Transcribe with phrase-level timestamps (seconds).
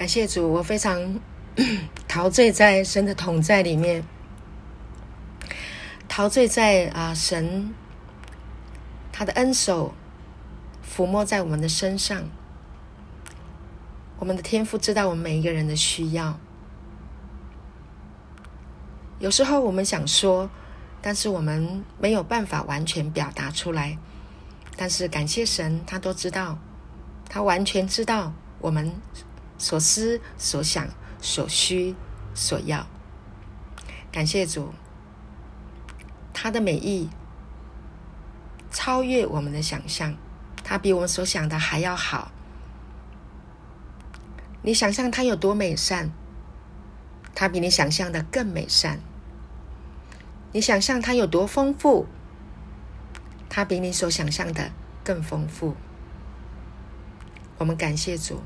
[0.00, 1.20] 感谢主，我非常
[2.08, 4.02] 陶醉在神的同在里面，
[6.08, 7.74] 陶醉在啊神
[9.12, 9.92] 他的恩手
[10.82, 12.24] 抚摸在我们的身上。
[14.18, 16.40] 我们的天父知道我们每一个人的需要。
[19.18, 20.48] 有时候我们想说，
[21.02, 23.98] 但是我们没有办法完全表达出来。
[24.78, 26.58] 但是感谢神，他都知道，
[27.28, 28.90] 他完全知道我们
[29.60, 30.88] 所思所想、
[31.20, 31.94] 所需
[32.34, 32.86] 所要。
[34.10, 34.72] 感谢主，
[36.32, 37.10] 他的美意
[38.70, 40.16] 超越我们的想象，
[40.64, 42.32] 他比我们所想的还要好。
[44.62, 46.10] 你想象他有多美善，
[47.34, 49.00] 他比你想象的更美善。
[50.52, 52.06] 你想象他有多丰富，
[53.50, 54.72] 他比你所想象的
[55.04, 55.76] 更丰富。
[57.58, 58.42] 我们感谢主，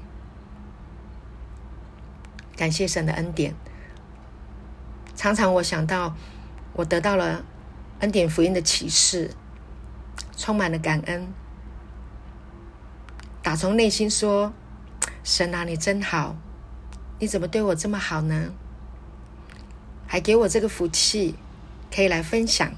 [2.56, 3.54] 感谢神的恩典。
[5.14, 6.16] 常常我想到，
[6.72, 7.44] 我得到了
[8.00, 9.30] 恩典福音的启示，
[10.36, 11.26] 充满了感恩，
[13.42, 14.52] 打从内心说
[15.22, 16.36] ：“神啊，你真好，
[17.18, 18.52] 你怎么对我这么好呢？
[20.06, 21.34] 还给我这个福气。”
[21.94, 22.72] 可以来分享，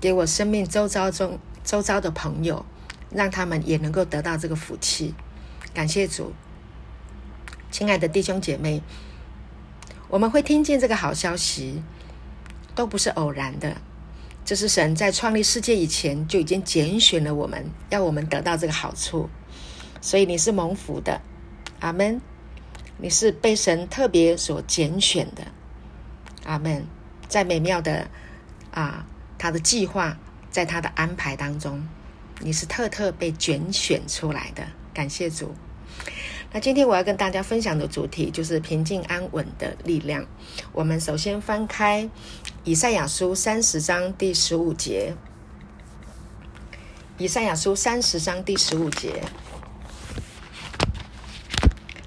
[0.00, 2.64] 给我生命周遭中周遭的朋友，
[3.10, 5.16] 让他们也能够得到这个福气。
[5.74, 6.32] 感谢主，
[7.70, 8.82] 亲爱的弟兄姐妹，
[10.08, 11.82] 我们会听见这个好消息，
[12.74, 13.76] 都不是偶然的。
[14.44, 19.28] 这是神在创立世界以前就已经拣选了我们，要我们得到这个好处。
[20.00, 21.20] 所以你是蒙福的，
[21.78, 22.20] 阿门。
[22.98, 25.46] 你是被神特别所拣选的，
[26.44, 26.84] 阿门。
[27.28, 28.10] 在美妙的
[28.72, 29.06] 啊，
[29.38, 30.18] 他的计划，
[30.50, 31.86] 在他的安排当中，
[32.40, 34.66] 你是特特被拣选出来的。
[34.92, 35.54] 感谢主。
[36.52, 40.26] 那今天我要跟大家分享的主题就是平静安稳的力量。
[40.72, 42.10] 我们首先翻开
[42.64, 45.14] 以赛亚书三十章第十五节。
[47.18, 49.22] 以赛亚书三十章第十五节。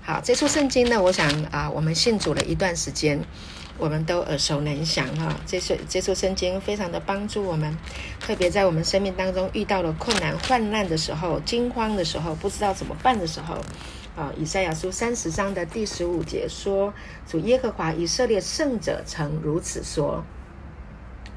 [0.01, 3.23] 好，这处圣经呢，我想啊，我们信主了一段时间。
[3.79, 7.75] 我们都耳熟能详哈，这处这处圣经非常的帮助我们，
[8.19, 13.57] 特别在我们生命当中遇到了困难、患难的时候、惊慌的时候、不知道怎么办的时候，
[14.15, 16.93] 啊，以赛亚书三十章的第十五节说
[17.27, 20.23] ：“主耶和华以色列圣者曾如此说：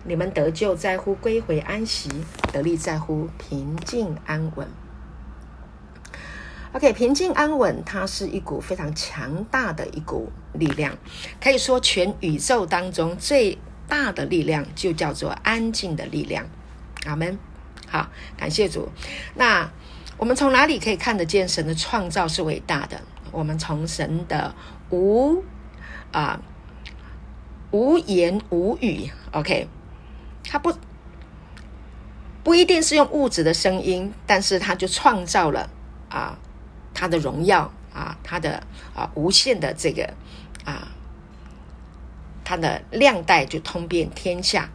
[0.04, 2.10] 你们得救在乎归回安息，
[2.52, 4.68] 得力在乎平静安稳。”
[6.72, 10.98] OK，平静安稳，它是一股非常强大的一股力量，
[11.40, 13.56] 可以说全宇宙当中最
[13.88, 16.44] 大的力量就叫做安静的力量。
[17.06, 17.38] 阿门。
[17.88, 18.90] 好，感谢主。
[19.34, 19.70] 那
[20.18, 23.00] 我们从哪里可以看得见神的创造是伟大的？
[23.32, 24.54] 我们从神的
[24.90, 25.44] 无
[26.12, 26.40] 啊
[27.70, 29.68] 无言无语，OK，
[30.44, 30.72] 他不
[32.42, 35.68] 不一定是用物质的声音，但是他就创造了
[36.08, 36.38] 啊。
[36.94, 38.62] 他的荣耀啊，他的
[38.94, 40.14] 啊无限的这个
[40.64, 40.88] 啊，
[42.42, 44.70] 他的亮带就通遍天下。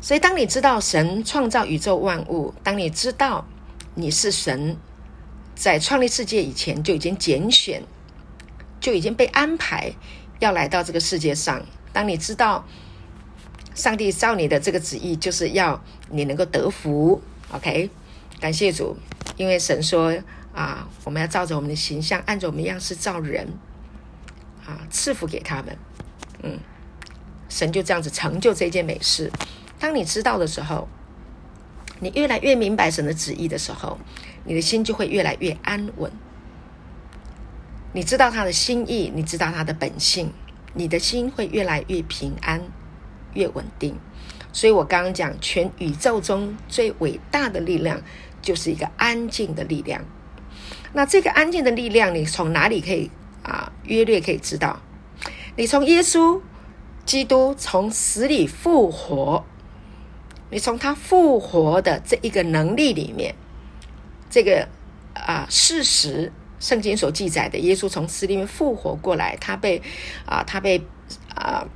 [0.00, 3.46] 所以，当你知道神创造宇宙万物，当你知道
[3.94, 4.76] 你是神
[5.54, 7.82] 在创立世界以前就已经拣选，
[8.80, 9.92] 就已经被安排
[10.38, 11.62] 要来到这个世界上。
[11.92, 12.64] 当你知道
[13.74, 17.20] 上帝造你的这个旨意，就是要你能够得福。
[17.52, 17.90] OK，
[18.40, 18.96] 感谢主。
[19.36, 20.16] 因为神说
[20.54, 23.46] 啊，我们要照着我们的形象，按着我们样式造人，
[24.64, 25.76] 啊，赐福给他们。
[26.42, 26.58] 嗯，
[27.50, 29.30] 神就这样子成就这件美事。
[29.80, 30.86] 当你知道的时候，
[31.98, 33.98] 你越来越明白神的旨意的时候，
[34.44, 36.12] 你的心就会越来越安稳。
[37.92, 40.32] 你知道他的心意，你知道他的本性，
[40.74, 42.62] 你的心会越来越平安，
[43.34, 43.98] 越稳定。
[44.52, 48.00] 所以我刚刚讲，全宇宙中最伟大的力量。
[48.42, 50.02] 就是一个安静的力量。
[50.94, 53.10] 那这个安静的力量，你从哪里可以
[53.42, 53.70] 啊？
[53.84, 54.80] 约略可以知道，
[55.56, 56.40] 你从耶稣
[57.04, 59.44] 基督从死里复活，
[60.50, 63.34] 你从他复活的这一个能力里面，
[64.28, 64.68] 这个
[65.14, 69.80] 啊事实，圣经所记载的，耶稣从死里面复活过来，他被
[70.26, 70.84] 啊，他被
[71.34, 71.66] 啊，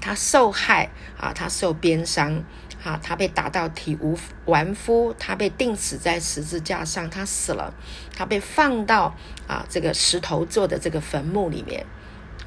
[0.00, 2.42] 他受害啊，他受鞭伤。
[2.82, 7.74] 啊，他被打到体无完肤，他被钉死在十字架上，他死了，
[8.16, 9.14] 他被放到
[9.46, 11.84] 啊这个石头做的这个坟墓里面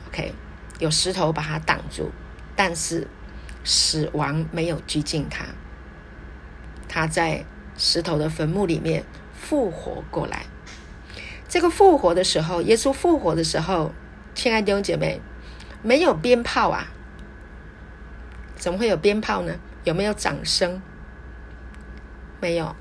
[0.07, 0.33] ，OK，
[0.79, 2.09] 有石头把他挡住，
[2.55, 3.07] 但是
[3.63, 5.45] 死亡没有拘禁他，
[6.87, 7.45] 他在
[7.77, 10.45] 石头的坟墓里面复活过来，
[11.47, 13.91] 这个复活的时候，耶稣复活的时候，
[14.35, 15.21] 亲爱的弟兄姐妹，
[15.81, 16.87] 没有鞭炮啊？
[18.55, 19.55] 怎么会有鞭炮呢？
[19.83, 20.81] 有没有掌声？
[22.39, 22.75] 没有。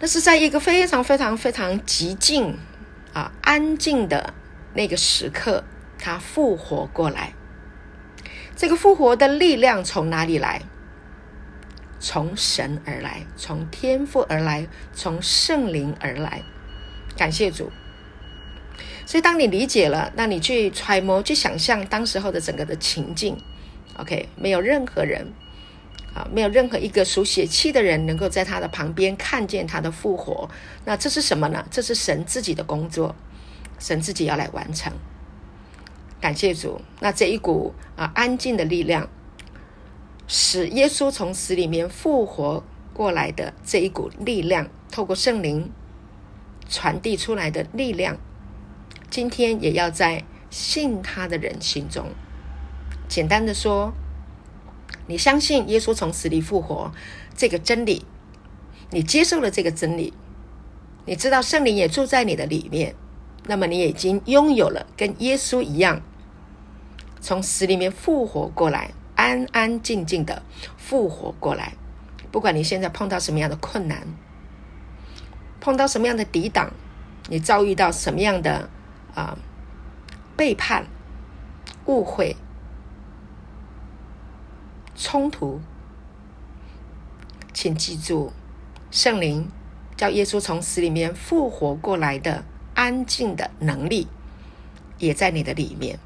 [0.00, 2.56] 那是在一个非常非常非常寂静
[3.12, 4.32] 啊、安静的
[4.74, 5.64] 那个时刻，
[5.98, 7.34] 他复活过来。
[8.58, 10.62] 这个复活的力量从哪里来？
[12.00, 16.42] 从神而来，从天父而来，从圣灵而来。
[17.16, 17.70] 感谢主。
[19.06, 23.40] 所以，当你理解了，那你去揣摩、去想象当时候的整个的情境
[23.96, 25.32] ，OK，没有任何人。
[26.14, 30.50] 啊，没有任何一个属血气的人能够在他的旁边看见他的复活。
[30.84, 31.64] 那这是什么呢？
[31.70, 33.14] 这是神自己的工作，
[33.78, 34.92] 神自己要来完成。
[36.20, 36.80] 感谢主。
[37.00, 39.08] 那这一股啊安静的力量，
[40.26, 42.62] 使耶稣从死里面复活
[42.92, 45.70] 过来的这一股力量，透过圣灵
[46.68, 48.16] 传递出来的力量，
[49.10, 52.06] 今天也要在信他的人心中。
[53.08, 53.92] 简单的说。
[55.06, 56.92] 你相信耶稣从死里复活
[57.34, 58.04] 这个真理，
[58.90, 60.12] 你接受了这个真理，
[61.06, 62.94] 你知道圣灵也住在你的里面，
[63.48, 66.02] 那么你已经拥有了跟耶稣一样
[67.20, 70.42] 从死里面复活过来，安安静静的
[70.76, 71.72] 复活过来。
[72.30, 74.06] 不管你现在碰到什么样的困难，
[75.60, 76.70] 碰到什么样的抵挡，
[77.28, 78.68] 你遭遇到什么样的
[79.14, 79.36] 啊、
[80.36, 80.86] 背叛、
[81.86, 82.36] 误会。
[84.94, 85.60] 冲突，
[87.54, 88.32] 请记住，
[88.90, 89.48] 圣灵
[89.96, 92.44] 叫耶稣从死里面复活过来的
[92.78, 94.06] 安静的能力，
[94.98, 95.98] 也在你的里面。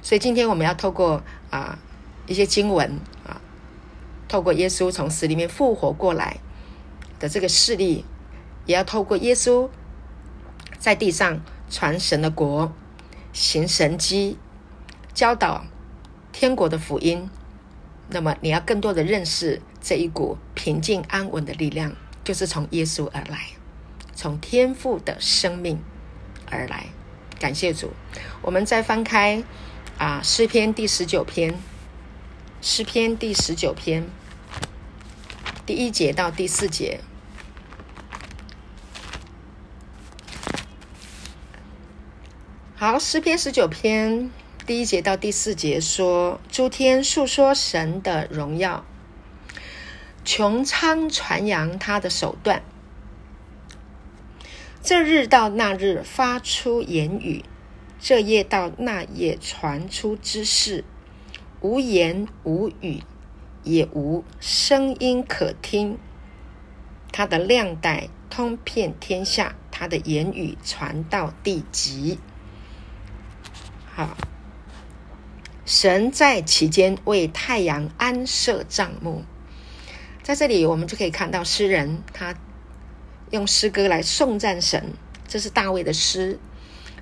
[0.00, 1.78] 所以今天我们要透过啊
[2.26, 3.38] 一些经文啊，
[4.28, 6.38] 透过耶稣从死里面复活过来
[7.18, 8.06] 的这个事例，
[8.64, 9.68] 也要透过耶稣
[10.78, 12.72] 在地上传神的国、
[13.34, 14.38] 行神迹、
[15.12, 15.66] 教导
[16.32, 17.28] 天国的福音。
[18.08, 21.92] 那么你要更多的认识这一股平静安稳的力量，
[22.24, 23.48] 就是从耶稣而来，
[24.16, 25.80] 从天父的生命
[26.50, 26.86] 而来。
[27.38, 27.92] 感谢主，
[28.40, 29.44] 我们再翻开
[29.98, 31.54] 啊诗篇第十九篇，
[32.62, 34.08] 诗篇第十九篇
[35.66, 37.00] 第一节到第四节。
[42.74, 44.30] 好，诗篇十九篇。
[44.66, 48.84] 第一节到第四节说：诸天述说神的荣耀，
[50.24, 52.62] 穹苍传扬他的手段。
[54.86, 57.44] 这日到那日发出言语，
[57.98, 60.84] 这夜到那夜传出之事。
[61.60, 63.02] 无言无语，
[63.64, 65.98] 也无声音可听。
[67.10, 72.20] 他的量带通遍天下，他的言语传到地极。
[73.92, 74.16] 好。
[75.64, 79.24] 神在其间为太阳安设帐幕，
[80.22, 82.36] 在这里我们就可以看到诗人他
[83.30, 84.92] 用诗歌来颂赞神。
[85.26, 86.38] 这是大卫的诗。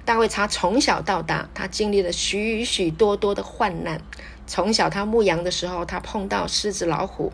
[0.05, 4.01] 大卫他从小到大，他经历了许许多多的患难。
[4.47, 7.33] 从小他牧羊的时候，他碰到狮子、老虎、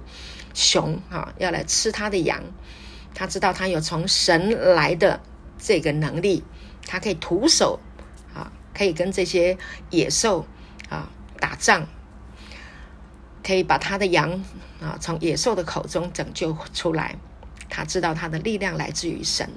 [0.54, 2.42] 熊，哈，要来吃他的羊。
[3.14, 5.20] 他知道他有从神来的
[5.58, 6.44] 这个能力，
[6.86, 7.80] 他可以徒手
[8.32, 9.58] 啊，可以跟这些
[9.90, 10.46] 野兽
[10.88, 11.10] 啊。
[11.40, 11.88] 打仗
[13.42, 14.44] 可以把他的羊
[14.78, 17.16] 啊从野兽的口中拯救出来。
[17.70, 19.48] 他知道他的力量来自于神。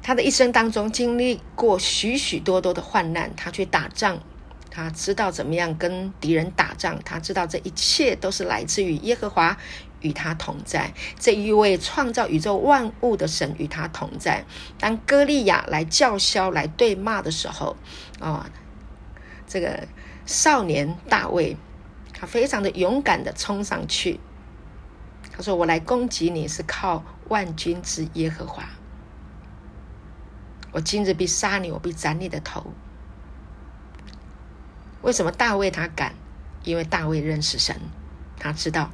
[0.00, 4.18] 他的一生当中经历过许许多多的患难，他去打仗，
[4.70, 6.98] 他知道怎么样跟敌人打仗。
[7.04, 9.58] 他知道这一切都是来自于耶和华
[10.00, 14.46] 与他同在，这一位创造宇宙万物的神与他同在。
[14.78, 17.76] 当歌利亚来叫嚣、来对骂的时候，
[18.18, 18.48] 啊、
[19.46, 19.86] 这个
[20.24, 21.54] 少年大卫，
[22.14, 24.18] 他非常的勇敢的冲上去。
[25.38, 28.68] 他说：“我来攻击你是靠万军之耶和华。
[30.72, 32.66] 我今日必杀你，我必斩你的头。”
[35.00, 36.14] 为什么大卫他敢？
[36.64, 37.80] 因为大卫认识神，
[38.38, 38.90] 他知道。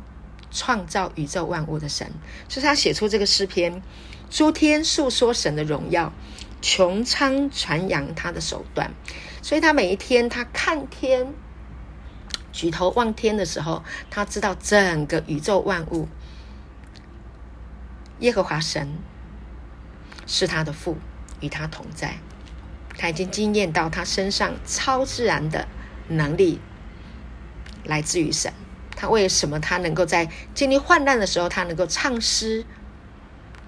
[0.57, 2.09] 创造宇宙万物的神，
[2.49, 3.83] 所以他写出这个诗篇，
[4.31, 6.13] 诸天述说神的荣耀，
[6.63, 8.93] 穹苍传扬他的手段。
[9.43, 11.35] 所以他每一天，他看天，
[12.53, 16.07] 举头望天的时候，他知道整个宇宙万物，
[18.21, 18.89] 耶和华神
[20.27, 20.97] 是他的父，
[21.41, 22.17] 与他同在。
[22.97, 25.67] 他已经经验到他身上超自然的
[26.09, 26.61] 能力，
[27.85, 28.53] 来自于神。
[28.95, 32.65] 他为什么他能够在经历患难的时候，他能够唱诗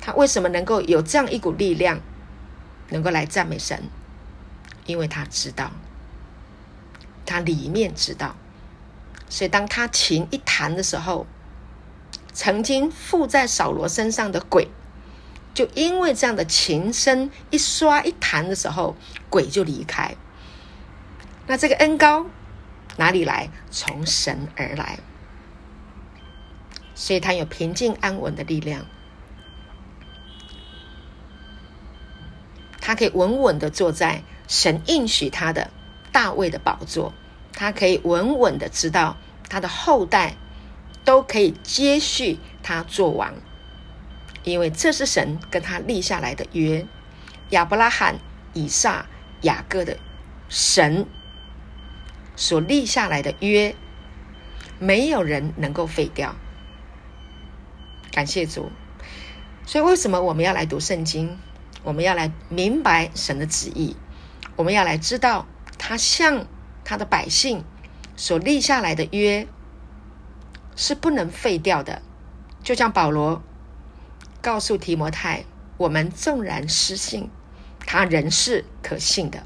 [0.00, 2.00] 他为什么能够有这样一股力量，
[2.90, 3.82] 能够来赞美神？
[4.86, 5.72] 因为他知道，
[7.26, 8.36] 他里面知道，
[9.28, 11.26] 所以当他琴一弹的时候，
[12.36, 14.68] 曾经附在扫罗身上的鬼，
[15.54, 18.94] 就因为这样的琴声一刷一弹的时候，
[19.30, 20.14] 鬼就离开。
[21.46, 22.26] 那这个恩膏
[22.98, 23.48] 哪里来？
[23.70, 24.98] 从神而来，
[26.94, 28.84] 所以他有平静安稳的力量。
[32.82, 35.70] 他可以稳稳的坐在神应许他的
[36.12, 37.14] 大卫的宝座，
[37.54, 39.16] 他可以稳稳的知道
[39.48, 40.36] 他的后代
[41.06, 43.32] 都可以接续他做王，
[44.42, 46.84] 因为这是神跟他立下来的约，
[47.50, 48.18] 亚伯拉罕、
[48.52, 49.06] 以撒、
[49.42, 49.96] 雅各的
[50.48, 51.06] 神
[52.34, 53.74] 所立下来的约，
[54.78, 56.34] 没有人能够废掉。
[58.10, 58.70] 感谢主，
[59.64, 61.38] 所以为什么我们要来读圣经？
[61.84, 63.94] 我们要来明白神的旨意，
[64.56, 65.46] 我们要来知道
[65.78, 66.46] 他向
[66.84, 67.62] 他的百姓
[68.16, 69.46] 所立下来的约
[70.76, 72.00] 是不能废掉的。
[72.62, 73.42] 就像保罗
[74.40, 75.44] 告诉提摩太，
[75.76, 77.28] 我们纵然失信，
[77.86, 79.42] 他仍是可信的。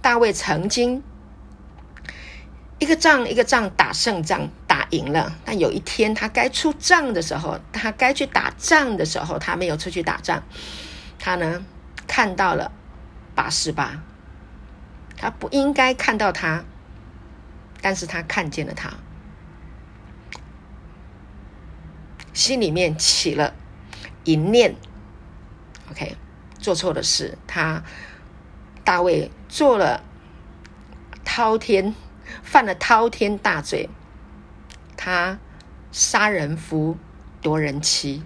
[0.00, 1.02] 大卫曾经
[2.78, 10.42] 一个仗一个仗打胜仗打赢了，但有一天他该出仗的时候，他该去打仗的时候，他没有出去打仗。
[11.18, 11.64] 他呢，
[12.06, 12.70] 看到了
[13.34, 14.02] 拔示巴，
[15.16, 16.64] 他不应该看到他，
[17.80, 18.92] 但是他看见了他，
[22.36, 23.54] 心里面起了
[24.22, 24.76] 一念
[25.90, 26.16] ，OK，
[26.58, 27.82] 做错了事，他
[28.84, 30.04] 大卫做了
[31.24, 31.94] 滔天，
[32.42, 33.88] 犯了滔天大罪，
[34.98, 35.38] 他
[35.90, 36.98] 杀人夫，
[37.40, 38.22] 夺人妻。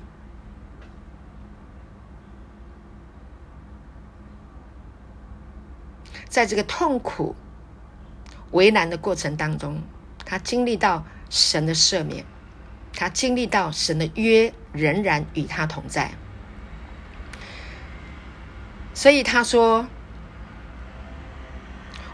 [6.29, 7.37] 在这个痛苦、
[8.51, 9.81] 为难的过程当中，
[10.25, 12.25] 他经历到神的赦免，
[12.93, 16.13] 他经历到神的约仍然与他同在。
[18.95, 19.87] 所以他说：“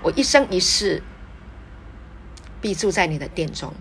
[0.03, 1.03] 我一生一世
[2.61, 3.75] 必住在你的殿中，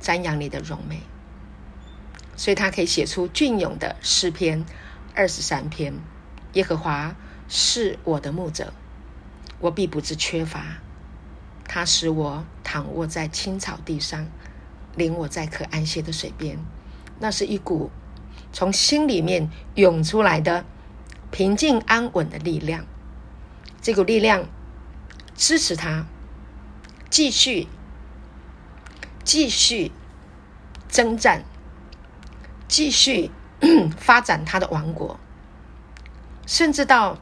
[0.00, 1.02] 瞻仰你的荣美。”
[2.36, 4.64] 所以他可以写出隽永的诗篇
[5.14, 5.94] 二十三篇
[6.52, 7.16] ：“耶和华
[7.48, 8.72] 是我的牧者。”
[9.58, 10.82] 我必不致缺乏，
[11.64, 14.26] 他使我躺卧在青草地上，
[14.96, 16.58] 领我在可安歇的水边。
[17.20, 17.90] 那是一股
[18.52, 20.64] 从心里面涌出来的
[21.30, 22.84] 平静安稳的力量。
[23.80, 24.46] 这股力量
[25.36, 26.06] 支持他
[27.08, 27.68] 继续
[29.22, 29.92] 继续
[30.88, 31.44] 征战，
[32.66, 33.30] 继续
[33.96, 35.18] 发展他的王国，
[36.46, 37.18] 甚至到。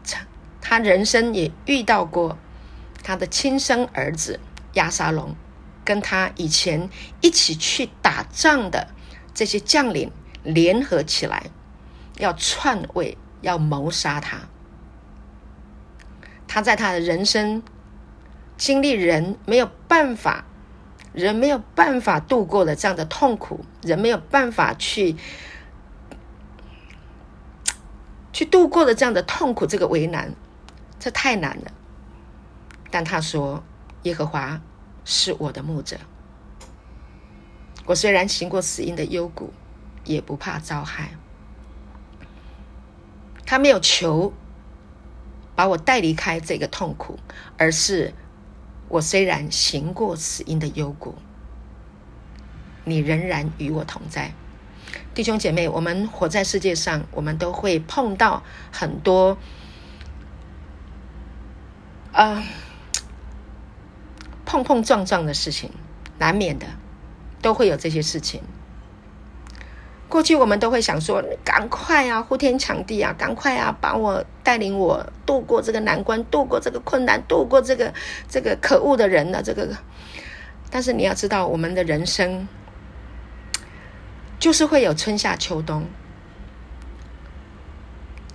[0.66, 2.38] 他人生也遇到过
[3.02, 4.40] 他的亲生儿子
[4.72, 5.36] 亚沙龙，
[5.84, 6.88] 跟他以前
[7.20, 8.88] 一起去打仗的
[9.34, 10.10] 这些将领
[10.42, 11.50] 联合起来，
[12.18, 14.38] 要篡位，要谋杀他。
[16.48, 17.62] 他在他的人生
[18.56, 20.44] 经历人没有办法，
[21.12, 25.16] 人没有办法度过的这样的痛苦，人没有办法去
[28.32, 30.34] 去度过的这样的痛苦，这个为难。
[31.00, 31.72] 这太难了，
[32.90, 33.62] 但他说
[34.04, 34.62] ：“耶和华
[35.04, 35.98] 是我的牧者，
[37.86, 39.52] 我虽然行过死荫的幽谷，
[40.04, 41.10] 也不怕遭害。”
[43.46, 44.32] 他没有求
[45.54, 47.18] 把我带离开这个痛苦，
[47.58, 48.14] 而是
[48.88, 51.14] 我虽然行过死荫的幽谷，
[52.84, 54.32] 你仍然与我同在。
[55.12, 58.42] 弟兄姐妹，我们活在世界上，我们都会碰到
[58.72, 59.36] 很多。
[62.12, 62.42] 啊、
[64.54, 65.68] 碰碰撞撞的事情
[66.16, 66.66] 难免的，
[67.42, 68.40] 都会有这些事情。
[70.08, 77.92] 过去我们都会想说：“赶快啊，呼天抢地啊，赶快啊，把我带领我度过这个难关，度过这个困难，度过这个
[78.28, 79.76] 这个可恶的人呢、啊？”这个，
[80.70, 82.46] 但是你要知道，我们的人生
[84.38, 85.84] 就是会有春夏秋冬，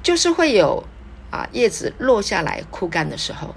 [0.04, 0.84] 就是会有
[1.32, 3.56] 啊叶子落下来枯干的时候。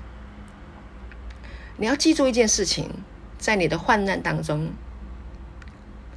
[1.77, 2.91] 你要记住一件事情，
[3.39, 4.71] 在你的患难当中，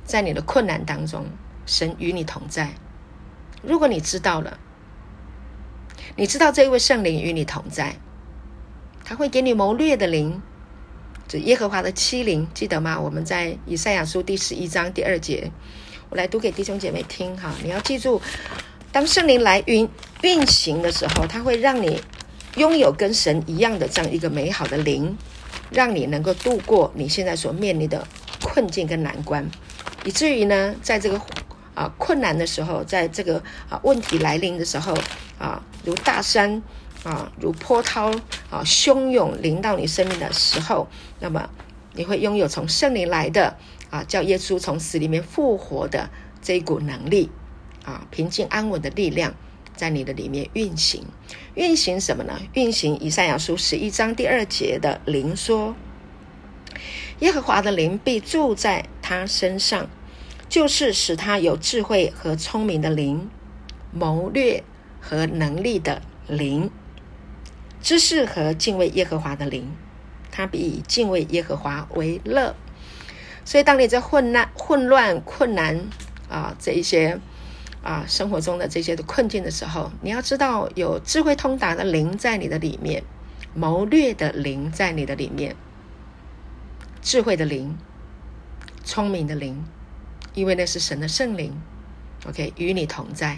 [0.03, 1.25] 在你的困难当中，
[1.65, 2.73] 神与你同在。
[3.63, 4.59] 如果你知道了，
[6.15, 7.95] 你知道这一位圣灵与你同在，
[9.03, 10.41] 他会给你谋略的灵，
[11.27, 12.99] 这耶和华的欺凌，记得吗？
[12.99, 15.51] 我们在以赛亚书第十一章第二节，
[16.09, 17.51] 我来读给弟兄姐妹听哈。
[17.63, 18.21] 你要记住，
[18.91, 19.89] 当圣灵来运
[20.21, 22.01] 运行的时候，它会让你
[22.57, 25.17] 拥有跟神一样的这样一个美好的灵，
[25.71, 28.07] 让你能够度过你现在所面临的
[28.41, 29.49] 困境跟难关，
[30.03, 31.19] 以至于呢，在这个
[31.73, 34.93] 啊困难的时候，在这个啊问题来临的时候
[35.37, 36.61] 啊，如大山
[37.03, 38.11] 啊，如波涛
[38.49, 40.87] 啊汹涌临到你生命的时候，
[41.19, 41.49] 那么
[41.93, 43.55] 你会拥有从圣灵来的
[43.89, 46.09] 啊，叫耶稣从死里面复活的
[46.41, 47.29] 这一股能力。
[47.83, 49.35] 啊，平静安稳的力量
[49.75, 51.03] 在你的里面运行，
[51.53, 52.39] 运行什么呢？
[52.53, 55.75] 运行以赛亚书十一章第二节的灵说
[57.19, 59.89] ：“耶和华的灵必住在他身上，
[60.47, 63.29] 就是使他有智慧和聪明的灵，
[63.91, 64.63] 谋略
[65.01, 66.69] 和能力的灵，
[67.81, 69.75] 知识和敬畏耶和华的灵。
[70.31, 72.55] 他必以敬畏耶和华为乐。”
[73.43, 75.87] 所以，当你在混乱、混乱、困难
[76.29, 77.19] 啊，这一些。
[77.85, 83.03] 啊，生活中的这些的困境的时候，你要知道有智慧通达的灵在你的里面，
[83.53, 85.55] 谋略的灵在你的里面，
[87.03, 87.77] 智慧的灵，
[88.83, 89.63] 聪明的灵，
[90.33, 91.53] 因为那是神的圣灵
[92.27, 93.37] ，OK，与你同在，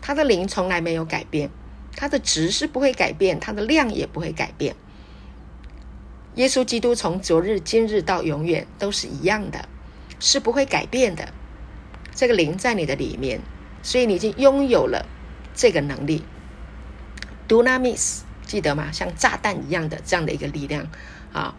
[0.00, 1.50] 他的灵从来没有改变，
[1.96, 4.76] 他的值是不会改变，他的量也不会改变。
[6.36, 9.68] 耶稣基督从昨日、今日到永远都是一样的，
[10.20, 11.32] 是不会改变的。
[12.14, 13.40] 这个灵在你的里面。
[13.82, 15.06] 所以你已经拥有了
[15.54, 16.24] 这个能力
[17.48, 18.90] ，Dunamis，记得吗？
[18.92, 20.86] 像炸弹一样的这样的一个力量
[21.32, 21.54] 啊！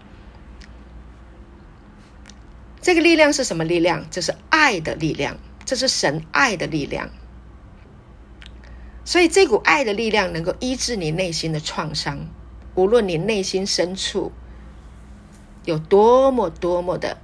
[2.81, 4.05] 这个力量是什么力量？
[4.09, 7.09] 这是爱的力量，这是神爱的力量。
[9.05, 12.27] 所以这股爱的力量能够医治你内心的创伤，
[12.75, 14.31] 无论你内心深处
[15.65, 17.17] 有多么多么的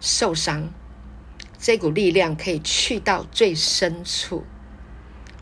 [0.00, 0.70] 受伤。
[1.62, 4.44] 这股力量可以去到最深处，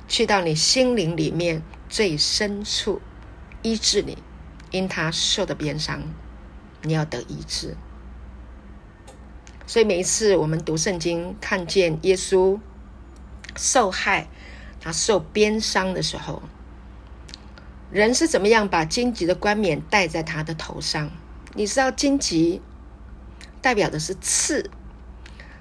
[0.06, 3.00] 去到你心灵里面最深处，
[3.62, 4.18] 医治你，
[4.70, 6.02] 因他受的鞭伤，
[6.82, 7.74] 你要得医治。
[9.66, 12.60] 所以每一次我们读圣经，看见耶稣
[13.56, 14.28] 受害，
[14.78, 16.42] 他受鞭伤的时候，
[17.90, 21.10] 人是怎么样把荆棘的冠冕戴在他的头上？
[21.54, 22.60] 你知道荆棘
[23.62, 24.70] 代表的是刺。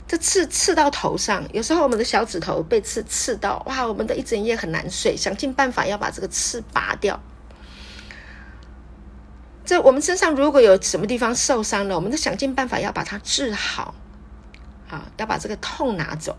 [0.10, 7.22] 这刺刺到头上，有时候我们的小指头被刺刺到，哇，我们的一整夜很难睡，想尽办法要把这个刺拔掉。
[9.64, 13.94] 这我们身上如果有什么地方受伤了，我们都想尽办法要把它治好，
[14.90, 16.36] 啊，要把这个痛拿走。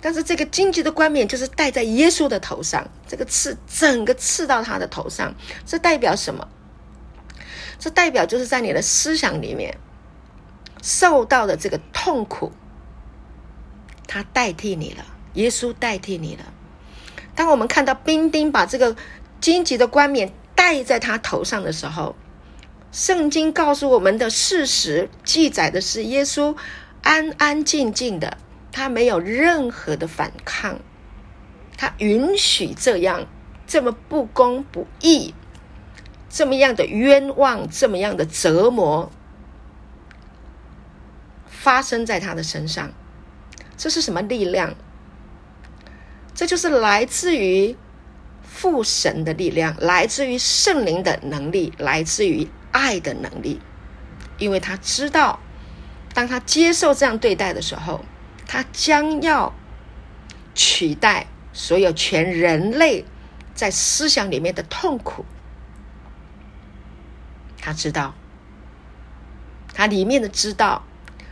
[0.00, 5.32] 但是这个荆棘的冠冕就是戴在耶稣的头上，这个刺整个刺到他的头上，
[5.64, 6.48] 这代表什么？
[7.78, 9.78] 这代表就是在你的思想里面
[10.82, 12.50] 受到的这个痛苦。
[14.08, 16.52] 他代替你了，耶稣代替你了。
[17.36, 18.96] 当我们看到兵丁把这个
[19.40, 22.16] 荆棘的冠冕戴在他头上的时候，
[22.90, 26.56] 圣经告诉我们的事实记载的是，耶稣
[27.02, 28.38] 安安静静的，
[28.72, 30.80] 他没有任何的反抗，
[31.76, 33.26] 他允许这样
[33.66, 35.34] 这么不公不义，
[36.30, 39.12] 这么样的冤枉，这么样的折磨
[41.46, 42.90] 发生在他的身上。
[43.78, 44.74] 这是什么力量？
[46.34, 47.76] 这就是来自于
[48.42, 53.60] 父神的力量，来自于圣灵的能力，来自于爱的能力。
[54.38, 55.38] 因为他知道，
[56.12, 58.04] 当他接受这样对待的时候，
[58.46, 59.54] 他将要
[60.54, 63.04] 取代所有全人类
[63.54, 65.24] 在思想里面的痛苦。
[67.60, 68.14] 他知道，
[69.72, 70.84] 他里面的知道。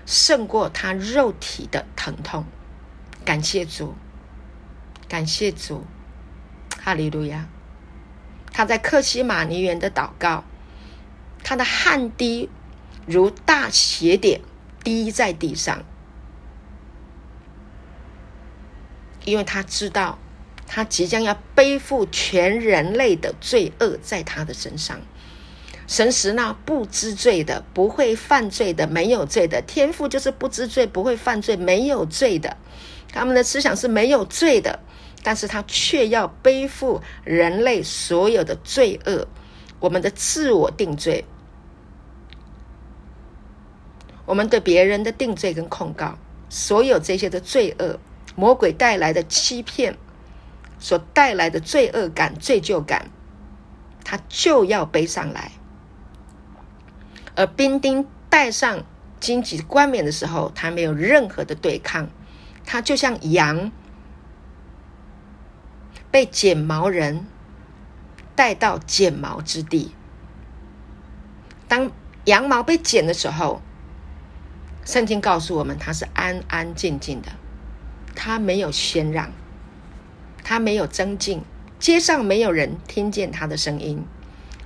[0.07, 2.47] 胜过他肉体的疼痛，
[3.25, 3.95] 感谢主，
[5.09, 5.85] 感谢主，
[6.81, 7.49] 哈利路亚！
[8.53, 10.45] 他在克西马尼园的祷告，
[11.43, 12.49] 他的汗滴
[13.05, 14.41] 如大血点
[14.83, 15.85] 滴在地上，
[19.25, 20.19] 因为他知道
[20.67, 25.01] 他即将要背负全人类的罪恶在他的身上。
[25.87, 32.57] 神使那不知罪的、不会犯罪的、没有罪的，天赋就是不知罪、不会犯罪、没有罪的。
[33.13, 34.81] 他们的思想是没有罪的，
[35.23, 39.27] 但是他却要背负人类所有的罪恶，
[39.79, 41.25] 我们的自我定罪，
[44.27, 46.19] 我们对别人的定罪跟控告，
[46.49, 47.99] 所有这些的罪恶，
[48.35, 49.97] 魔鬼带来的欺骗，
[50.81, 53.09] 所带来的罪恶感、罪疚感，
[54.05, 55.53] 他就要背上来。
[57.37, 58.85] 而兵丁戴上
[59.21, 62.09] 荆棘冠冕的时候，他没有任何的对抗，
[62.65, 63.71] 他就像羊
[66.11, 67.27] 被剪毛人
[68.35, 69.93] 带到剪毛之地。
[71.69, 71.93] 当
[72.25, 73.61] 羊毛被剪的时候，
[74.85, 77.29] 圣经告诉我们，他是安安静静的，
[78.15, 79.31] 他没有喧嚷，
[80.43, 81.43] 他没有增进，
[81.79, 84.03] 街上没有人听见他的声音。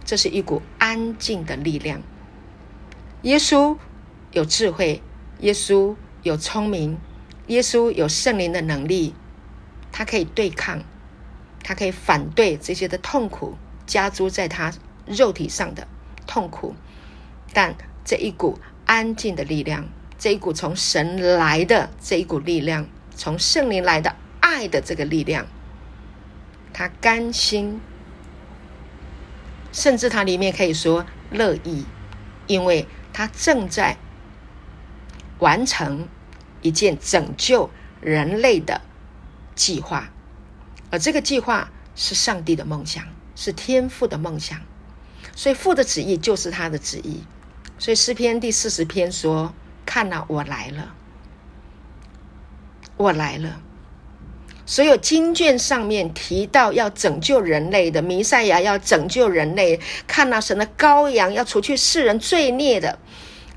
[0.04, 2.00] 这是一股安静的力量。
[3.22, 3.76] 耶稣
[4.32, 5.02] 有智慧，
[5.40, 6.96] 耶稣有聪明，
[7.48, 9.14] 耶稣有圣灵的能力，
[9.92, 10.82] 他可以对抗，
[11.62, 13.56] 他可以反对这些的痛苦
[13.86, 14.72] 加诸在他
[15.06, 15.86] 肉体上的
[16.26, 16.74] 痛苦。
[17.52, 19.86] 但这一股安静的力量，
[20.18, 25.46] 这一股从神来的这一股力量，从圣灵来的爱的这个力量，
[26.72, 27.80] 他甘心，
[29.72, 31.84] 甚至他里面可以说乐意，
[32.46, 33.96] 因为他正在
[35.38, 36.08] 完成
[36.62, 37.70] 一件拯救
[38.00, 38.80] 人类的
[39.54, 40.08] 计划，
[40.90, 44.60] 而这个计划是上帝的梦想，是天父的梦想，
[45.34, 47.24] 所以父的旨意就是他的旨意。
[47.78, 49.54] 所以诗篇第四十篇说
[49.86, 50.94] ：“看哪，我来了，
[52.96, 53.62] 我来了。”
[54.70, 63.00] 所有经卷上面提到要拯救人类的弥赛亚，要拯救人类，看哪，神的羔羊要除去世人罪孽的，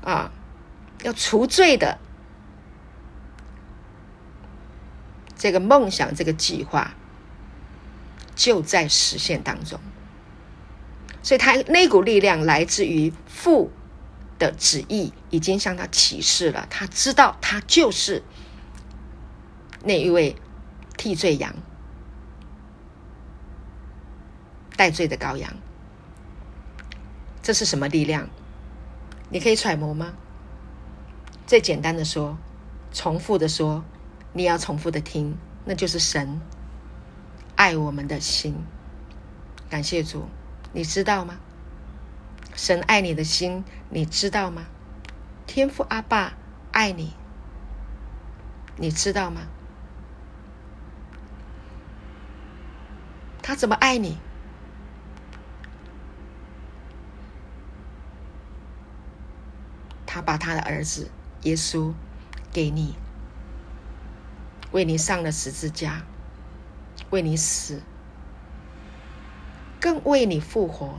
[0.02, 0.32] 啊，
[1.04, 1.98] 要除罪的，
[5.38, 6.96] 这个梦想，这个计划
[8.34, 9.78] 就在实现当中。
[11.22, 13.70] 所以，他那股力量来自于父。
[14.36, 18.20] 的旨意已经向他启示了，他知道他就是
[19.84, 20.34] 那一位
[20.96, 21.54] 替罪羊、
[24.76, 25.54] 代罪的羔羊。
[27.42, 28.28] 这是什么力量？
[29.30, 30.14] 你可以揣摩吗？
[31.46, 32.38] 最简单的说，
[32.92, 33.84] 重复的说，
[34.32, 36.40] 你要重复的听，那就是神
[37.56, 38.56] 爱我们的心。
[39.68, 40.26] 感谢主，
[40.72, 41.38] 你知道吗？
[42.54, 44.66] 神爱你的心，你知道吗？
[45.46, 46.32] 天父阿爸
[46.72, 47.12] 爱你，
[48.76, 49.42] 你知道吗？
[53.46, 54.16] 他怎么爱你？
[60.06, 61.10] 他把他的儿子
[61.42, 61.92] 耶稣
[62.50, 62.94] 给你，
[64.72, 66.06] 为你上了十字架，
[67.10, 67.82] 为你死，
[69.78, 70.98] 更为你复活。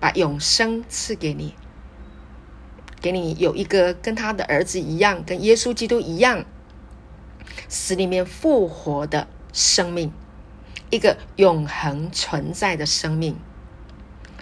[0.00, 1.54] 把永生赐给你，
[3.02, 6.46] 给你有一个跟他的儿子一样，跟耶稣基督一样，
[7.68, 10.12] 死里面复活的生命，
[10.90, 13.38] 一个永恒存在的生命。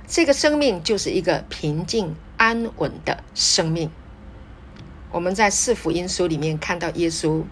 [0.09, 3.93] 这个生命就是一个平静安稳的生命。
[5.13, 7.45] 我们在四福音书里面看到耶稣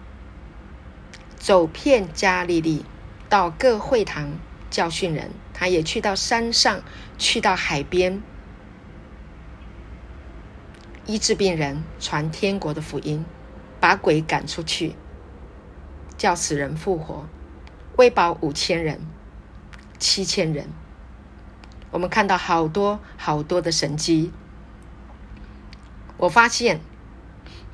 [1.37, 2.83] 走遍加利利，
[3.29, 4.37] 到各会堂
[4.69, 5.31] 教训人。
[5.53, 6.81] 他也去到山上，
[7.17, 8.21] 去到海边，
[11.05, 13.23] 医治病人，传天国的福音，
[13.79, 14.95] 把鬼赶出去，
[16.17, 17.29] 叫死人复活，
[17.95, 18.99] 喂饱五千人、
[19.99, 20.67] 七千人。
[21.91, 24.31] 我们看到好多好多的神迹。
[26.17, 26.79] 我发现，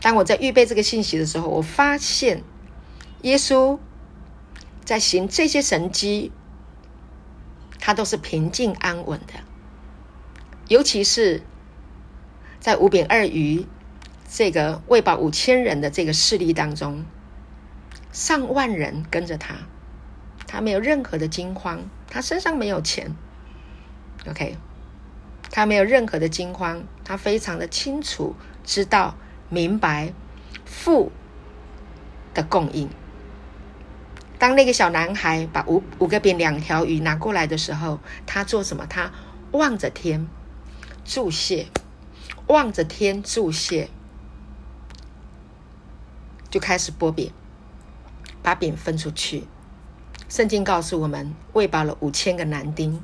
[0.02, 2.44] 当我在预备这个信息的时候，我发现
[3.22, 3.80] 耶稣
[4.84, 6.32] 在行这些神迹。
[7.82, 9.36] 他都是平静安稳的，
[10.68, 11.42] 尤其是
[12.60, 13.66] 在五饼二鱼
[14.30, 17.06] 这个喂饱五千人的这个事例当中，
[18.12, 19.56] 上万人跟着他，
[20.52, 23.16] 他没有任何的惊慌，他身上没有钱
[24.28, 24.58] ，OK，
[25.52, 29.14] 他没有任何的惊慌，他非常的清楚知道
[29.48, 30.12] 明白
[30.66, 31.12] 父
[32.34, 32.90] 的供应。
[34.40, 38.88] 当那个小男孩把五五个饼两条鱼拿过来的时候，他做什么？
[38.88, 39.12] 他
[39.52, 40.28] 望着天
[41.06, 41.68] 祝谢，
[42.48, 43.88] 望着天祝谢，
[46.50, 47.32] 就开始剥饼，
[48.42, 49.44] 把饼分出去。
[50.30, 53.04] 圣经告诉我们，喂饱了五千个男丁，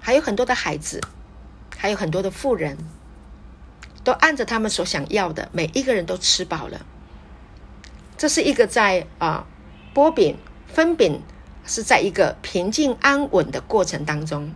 [0.00, 1.00] 还有很多的孩子，
[1.78, 2.76] 还有很多的富人，
[4.02, 6.84] 都按着他们所想要的，每一个人都吃饱了。
[8.18, 9.46] 这是一个在啊。
[9.92, 11.20] 波饼分饼
[11.66, 14.54] 是在一个平静安稳的过程当中，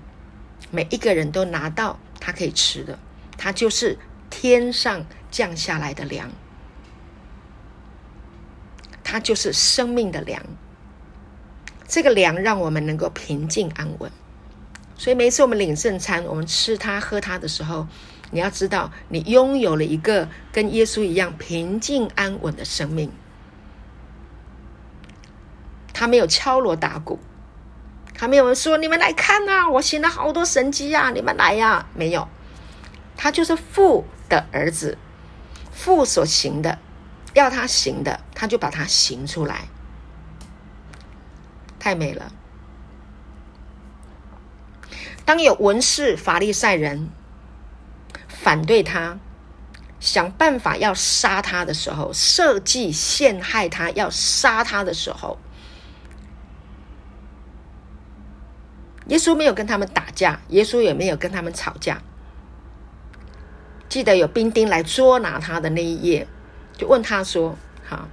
[0.71, 2.97] 每一个人都拿到他可以吃的，
[3.37, 3.99] 他就是
[4.31, 6.31] 天上降下来的粮，
[9.03, 10.41] 他就是生命的粮。
[11.87, 14.11] 这个粮让我们能够平静安稳。
[14.97, 17.87] 所以每一次我们领圣餐，我们吃它喝它的时候，
[18.31, 23.11] 你要知道，你拥有了一个跟耶稣一样平静安稳的生命。
[25.93, 27.21] 他没有敲锣打鼓，
[28.15, 32.27] 他没有说你们来看呐，我行了好多神迹呀，你们来呀，没有，
[33.17, 34.99] 他就是父的儿子，
[35.73, 36.79] 父所行的，
[37.35, 39.69] 要他行的，他就把他行出来，
[41.85, 42.33] 太美了。
[45.27, 47.11] 当有文士、法利赛人
[48.27, 49.19] 反对他，
[50.01, 55.39] 想办法要杀他的时候，设计陷害他，要杀他的时候，
[59.09, 62.01] 耶稣没有跟他们打架，耶稣也没有跟他们吵架。
[63.91, 66.27] 记得有兵丁来捉拿他的那一夜，
[66.73, 68.09] 就问他说：“好，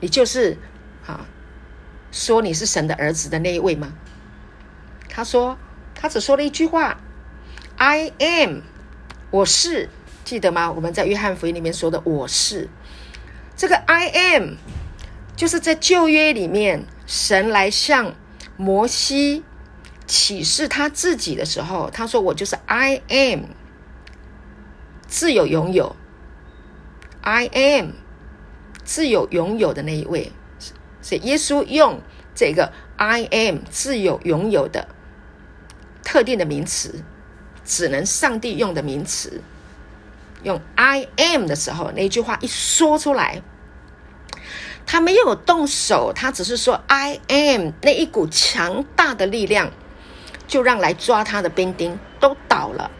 [0.00, 0.56] 你就是
[1.02, 1.26] 好
[2.10, 3.92] 说你是神的儿子的那一位吗？”
[5.08, 5.58] 他说。
[6.02, 6.98] 他只说了一句话
[7.76, 8.60] ：“I am，
[9.30, 9.90] 我是，
[10.24, 10.72] 记得吗？
[10.72, 12.70] 我们在约翰福音里面说的‘我是’，
[13.54, 14.54] 这个 ‘I am’
[15.36, 18.14] 就是在旧约里面，神来向
[18.56, 19.44] 摩西
[20.06, 23.40] 启示他自己的时候，他说：‘我就是 I am，
[25.06, 25.94] 自有拥有
[27.20, 27.90] ，I am，
[28.84, 30.32] 自有拥有的那一位。’
[31.02, 32.00] 所以耶稣用
[32.34, 34.88] 这个 ‘I am’，自有拥有的。”
[36.02, 37.04] 特定的名词，
[37.64, 39.42] 只能上帝用的名词。
[40.42, 43.42] 用 I am 的时候，那句话一说出来，
[44.86, 49.70] 他没有动手，他只是说 I am，那一股强大的力量，
[50.48, 52.90] 就让来抓他的兵丁都倒了。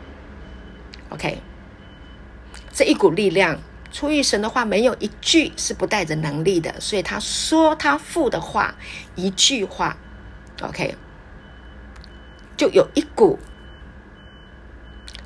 [1.08, 1.38] OK，
[2.72, 3.58] 这一股力量
[3.90, 8.74] 出于神的话，没有一句是不带着能力的，所以他说他父的话，
[9.16, 9.96] 一句话
[10.62, 10.94] ，OK。
[12.56, 13.38] 就有一股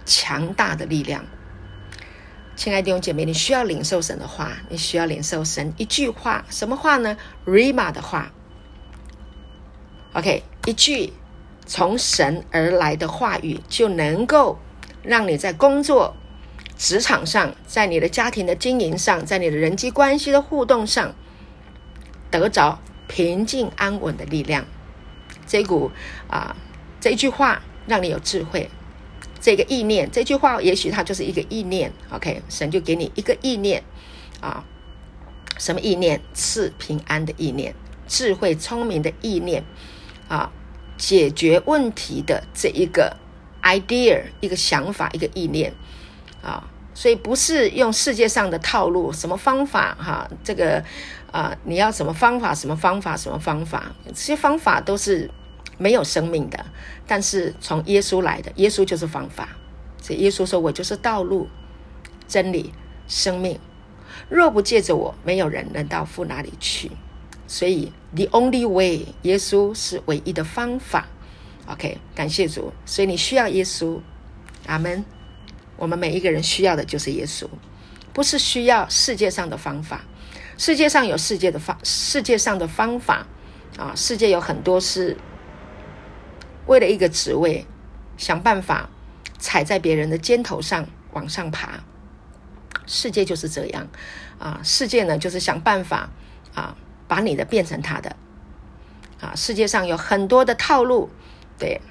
[0.06, 1.24] 强大的力量，
[2.54, 8.30] 亲爱的弟兄姐妹，你需要领受神的话，你需要领受神一句话，什么话呢？Rhema 的话
[10.12, 11.12] ，OK，一句
[11.66, 14.58] 从神而来的话语，就能够
[15.02, 16.14] 让你在工作、
[16.76, 21.14] 职场上，在你的家庭的经营上，在你的人际关系的互动上，
[22.30, 24.64] 得着平静安稳的力量。
[25.46, 25.90] 这股
[26.28, 26.56] 啊。
[27.00, 28.70] 这一句话让你有智慧，
[29.38, 31.92] 这个意念，这句话也许它就是一个意念。
[32.08, 33.84] OK，神就给你一个意念
[34.40, 34.64] 啊，
[35.58, 36.22] 什么意念？
[36.32, 37.74] 赐平安的意念，
[38.08, 39.62] 智慧聪明的意念
[40.28, 40.50] 啊，
[40.96, 43.18] 解决问题的这一个
[43.62, 45.74] idea，一个想法，一个意念
[46.44, 46.62] 啊。
[46.94, 50.84] 所以不是用世界上的套路，什么方法哈、这个
[51.32, 52.54] 啊，你要什么方法？
[52.54, 53.16] 什么方法？
[53.16, 53.92] 什么方法？
[54.06, 55.30] 这些方法都是。
[55.76, 56.66] 没有生命的，
[57.04, 59.48] 但是从耶稣来的，耶稣就是方法。
[60.00, 61.48] 所以耶稣说：“我就是道路、
[62.28, 62.72] 真理、
[63.08, 63.58] 生命。
[64.28, 66.92] 若不借着我，没有人能到父那里去。
[67.48, 71.08] 所以，the only way，耶稣是唯一的方法。
[71.66, 72.72] OK，感谢主。
[72.86, 73.98] 所以你需要耶稣，
[74.66, 75.04] 阿门。
[75.76, 77.46] 我们每一个人需要的就是耶稣，
[78.12, 80.02] 不是需要世界上的方法。
[80.56, 83.26] 世界上有世界的方，世界上的方法
[83.76, 85.16] 啊，世界有很多是。
[86.66, 87.66] 为了一个职位，
[88.16, 88.88] 想办法
[89.38, 91.84] 踩在别人的肩头上往上爬。
[92.86, 93.86] 世界就是这样
[94.38, 94.60] 啊！
[94.62, 96.08] 世界呢，就是想办法
[96.54, 96.74] 啊，
[97.06, 98.16] 把你的变成他的
[99.20, 99.34] 啊！
[99.34, 101.10] 世界上有很多的套路，
[101.58, 101.82] 对，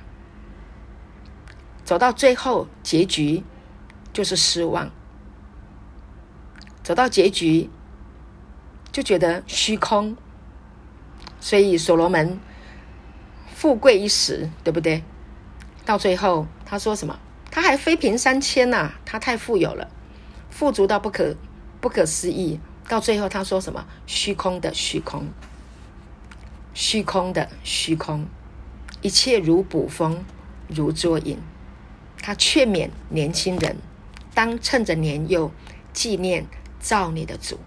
[1.85, 3.43] 走到最后结局
[4.13, 4.89] 就是失望，
[6.83, 7.69] 走到结局
[8.91, 10.15] 就觉得虚空，
[11.39, 12.39] 所以所罗门。
[13.55, 15.03] 富贵一时，对不对？
[15.85, 17.17] 到最后，他说什么？
[17.49, 19.89] 他还妃嫔三千呐、他太富有了，
[20.49, 21.35] 富足到不可
[21.79, 22.59] 不可思议。
[22.89, 23.85] 到最后，他说什么？
[24.05, 25.29] 虚空的虚空，
[26.73, 28.25] 虚空的虚空，
[29.01, 30.25] 一切如捕风，
[30.67, 31.39] 如捉影。
[32.21, 33.77] 他劝勉年轻人，
[34.33, 35.51] 当趁着年幼，
[35.93, 36.45] 纪念
[36.79, 37.59] 造你的主。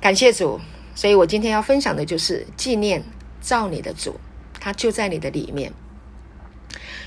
[0.00, 0.60] 感谢主，
[0.94, 3.02] 所以我今天要分享的就是纪念。
[3.42, 4.20] 造你的主，
[4.60, 5.72] 他就在你的里面。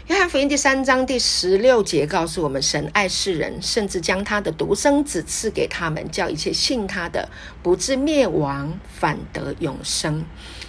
[0.08, 7.30] 约翰福音第三章第十六节告诉我们：神爱世人，甚至将他的独生子赐给他们，叫一切信他的
[7.62, 10.26] 不至灭亡，反得永生。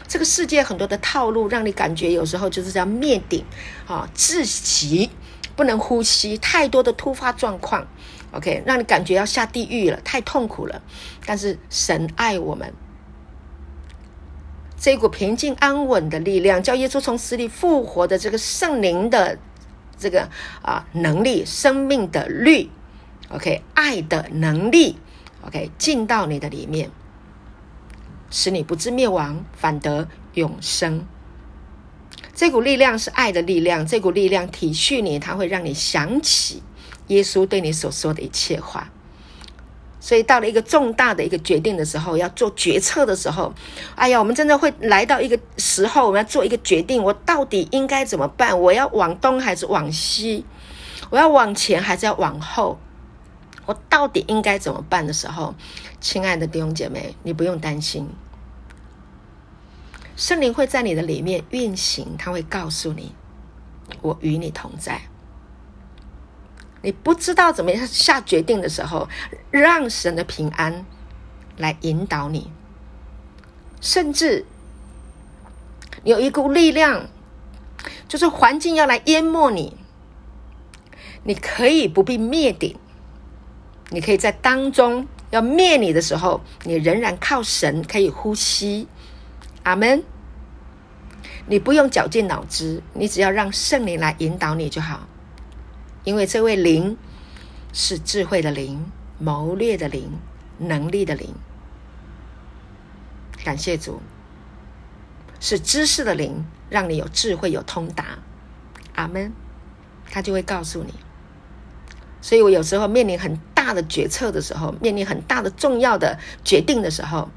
[0.07, 3.43] 这个世界很多的套路，让你感觉有时候就是要灭顶
[3.87, 5.09] 啊，窒息，
[5.57, 7.87] 不能呼吸，太多的突发状况。
[8.33, 10.83] OK，让你感觉要下地狱了，太痛苦了。
[11.25, 12.73] 但是神爱我们。
[14.77, 19.39] 这股平静安稳的力量，叫耶稣从死里复活的这个圣灵的
[19.97, 20.29] 这个
[20.61, 22.69] 啊能力，生命的律
[23.31, 24.99] ，OK，爱的能力
[25.47, 26.91] ，OK，进到你的里面。
[28.31, 31.07] 使你不至灭亡，反得永生。
[32.35, 36.63] 这股力量是爱的力量，这股力量体恤你，它会让你想起
[37.07, 38.91] 耶稣对你所说的一切话。
[40.01, 43.55] 所以到了一个重大的一个决定的时候，要做决策的时候，
[43.95, 48.61] 哎呀，我们真的会来到一个时候，我们要做一个决定，我到底应该怎么办？
[48.61, 50.45] 我要往东还是往西？
[51.09, 52.79] 我要往前还是要往后？
[53.65, 55.55] 我到底应该怎么办的时候，
[56.03, 58.07] 亲爱的弟兄姐妹，你不用担心。
[60.17, 63.15] 圣灵会在你的里面运行，他会告诉你
[64.01, 65.01] ：“我与你同在。”
[66.83, 69.09] 你不知道怎么样下决定的时候，
[69.51, 70.85] 让神的平安
[71.57, 72.51] 来引导你。
[73.81, 74.45] 甚至
[76.05, 77.09] 有一股力量，
[78.07, 79.77] 就是环境要来淹没你，
[81.25, 82.77] 你可以不必灭顶，
[83.91, 88.87] 你可以在当中要灭你的时候，你仍然靠神可以呼吸。
[89.65, 90.05] 阿门。
[91.47, 95.09] 你不用绞尽脑汁，你只要让圣灵来引导你就好。
[96.05, 96.97] 因为这位灵
[97.73, 100.13] 是智慧的灵、谋略的灵、
[100.59, 101.35] 能力的灵。
[103.45, 104.01] 感谢主，
[105.41, 108.19] 是知识的灵，让你有智慧、有通达。
[108.95, 109.33] 阿门。
[110.11, 110.95] 他就会告诉你。
[112.21, 117.29] 所以我有时候面临很大的决策的时候，面临很大的重要的决定的时候，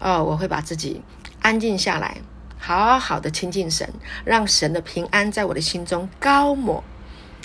[0.00, 1.00] 哦，我会把自己
[1.48, 2.18] 安静下来。
[2.58, 3.90] 好好的亲近神，
[4.26, 6.84] 让神的平安在我的心中高抹、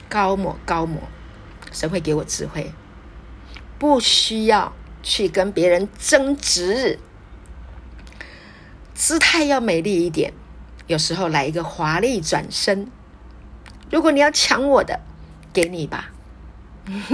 [0.10, 1.02] 高抹、高抹。
[1.72, 2.74] 神会给我智慧，
[3.80, 7.00] 不需要去跟别人争执，
[8.94, 10.34] 姿态要美丽一点。
[10.88, 12.92] 有时候来一个华丽转身，
[13.90, 15.00] 如果你要抢我的，
[15.54, 16.12] 给你吧，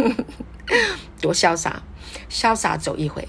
[1.21, 1.83] 多潇洒，
[2.31, 3.27] 潇洒走一回。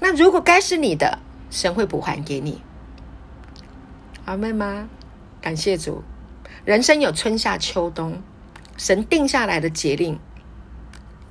[0.00, 1.18] 那如果该是你的，
[1.50, 2.62] 神会补还给你。
[4.24, 4.88] 阿妹吗？
[5.40, 6.04] 感谢主，
[6.64, 8.22] 人生有春夏秋冬，
[8.76, 10.20] 神定下来的节令，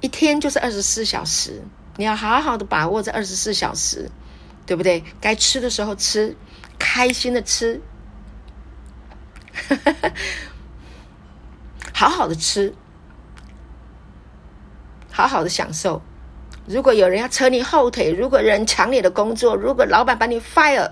[0.02, 1.64] 一天就是二十四小时，
[1.96, 4.10] 你要好好的把握这二十四小时，
[4.66, 5.04] 对不对？
[5.22, 6.36] 该吃的时候吃，
[6.80, 7.82] 开心的 吃，
[11.94, 12.74] 好好的吃，
[15.12, 16.02] 好好的享受。
[16.70, 20.92] 如果有人要扯你后腿，如果人抢你的工作，如果老板把你 fire。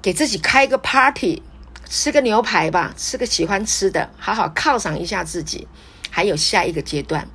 [0.00, 1.42] 给自己开个 party，
[1.86, 5.68] 吃个牛排吧，吃个喜欢吃的，好好犒赏一下自己。
[6.10, 7.28] 还有下一个阶段，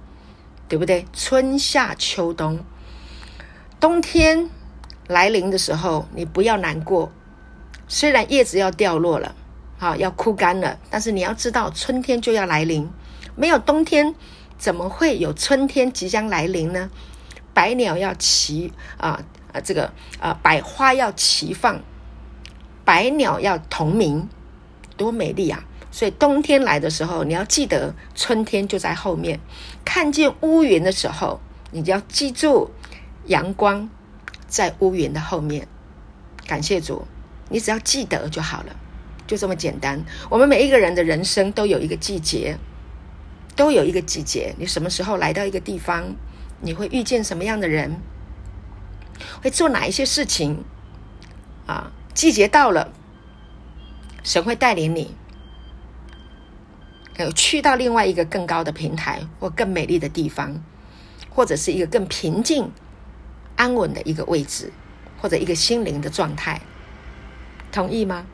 [0.67, 1.06] 对不对？
[1.13, 2.65] 春夏秋冬，
[3.80, 4.49] 冬天
[5.08, 7.12] 来临的时候，你不要难过。
[7.88, 9.36] 虽然叶子要掉落了，
[9.77, 12.89] 好，要枯干了，但是你要知道，春天就要来临。
[13.36, 14.15] 没有冬天，
[14.62, 16.91] 怎么会有春天即将来临呢？
[17.52, 19.19] 百鸟要齐啊
[19.52, 21.82] 啊，这个啊，百花要齐放。
[22.86, 24.30] 百鸟要同鸣，
[24.95, 25.63] 多美丽啊！
[25.89, 29.39] 所以冬天来的时候，你要记得春天就在后面。
[29.84, 31.39] 看见乌云的时候，
[31.71, 32.69] 你就要记住
[33.26, 33.89] 阳光
[34.45, 35.67] 在乌云的后面。
[36.45, 37.08] 感谢主，
[37.50, 38.76] 你只要记得就好了，
[39.26, 40.04] 就这么简单。
[40.30, 42.58] 我们每一个人的人生都有一个季节，
[43.55, 44.55] 都有一个季节。
[44.57, 46.15] 你什么时候来到一个地方，
[46.61, 47.99] 你会遇见什么样的人，
[49.41, 50.63] 会做哪一些事情
[51.67, 51.91] 啊？
[52.13, 52.91] 季节到了，
[54.23, 55.15] 神会带领你，
[57.17, 60.61] 有去到另外一个更高的平台或更美丽的地方，
[61.29, 62.71] 或者是一个更平静、
[63.55, 64.73] 安稳的一个位置，
[65.21, 66.61] 或者一个心灵的状态，
[67.71, 68.25] 同意吗？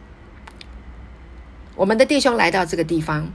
[1.75, 3.32] 我们的弟兄来到这个地方，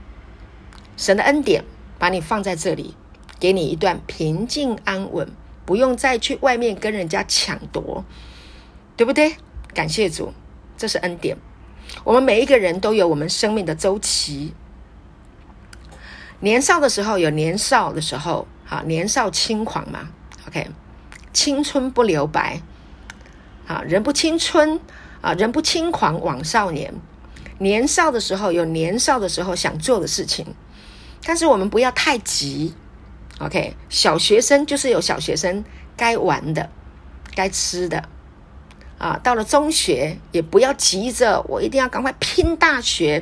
[0.97, 1.63] 神的恩典
[2.03, 2.97] 把你放在这里，
[3.39, 5.31] 给你一段平静安稳，
[5.65, 8.03] 不用再去外面跟人家抢夺，
[8.97, 9.37] 对不对？
[9.73, 10.33] 感谢主，
[10.75, 11.37] 这是恩典。
[12.03, 14.53] 我们每一个人都有我们生命的周期。
[16.41, 20.09] 年少的时候有年少的时候，好，年少轻狂嘛
[20.49, 20.71] ，OK，
[21.31, 22.59] 青春不留白，
[23.65, 24.77] 啊，人不青春
[25.21, 26.93] 啊，人不轻狂枉少年。
[27.59, 30.45] 年少的时候有年少的时候想做的事情，
[31.25, 32.73] 但是我们不要太急
[33.39, 33.75] ，OK。
[33.89, 35.63] 小学生就是有小学生
[35.95, 36.69] 该玩的，
[37.35, 38.09] 该吃的。
[38.99, 43.21] 啊，到了中学也不要急着，我一定要赶快拼大学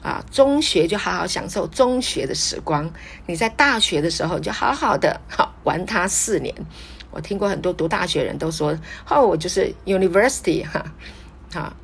[0.00, 0.24] 啊！
[0.30, 2.90] 中学就好好享受中学的时光。
[3.26, 6.54] 你在大学的时候就好好的好玩它四年。
[7.10, 8.78] 我听过很多读大学人都说
[9.10, 10.84] ：“哦，我就是 University 哈，
[11.52, 11.74] 好，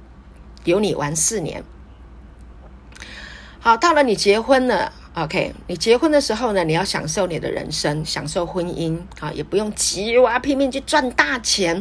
[0.64, 1.62] 有你玩四年。”
[3.60, 11.80] 好，到了你结婚了 OK，你结婚的时候呢，你要享受你的人生，享受婚姻啊，也不用急，我要拼命去赚大钱。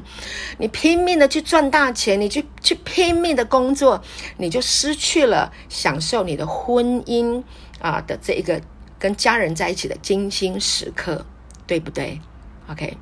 [0.60, 4.00] 你拼命的去赚大钱，你去去拼命的工作，
[4.38, 7.44] 你就失去了享受你的婚姻
[7.80, 8.62] 啊的这一个
[9.00, 11.26] 跟家人在一起的精心时刻，
[11.66, 12.22] 对不对
[12.70, 12.96] ？OK，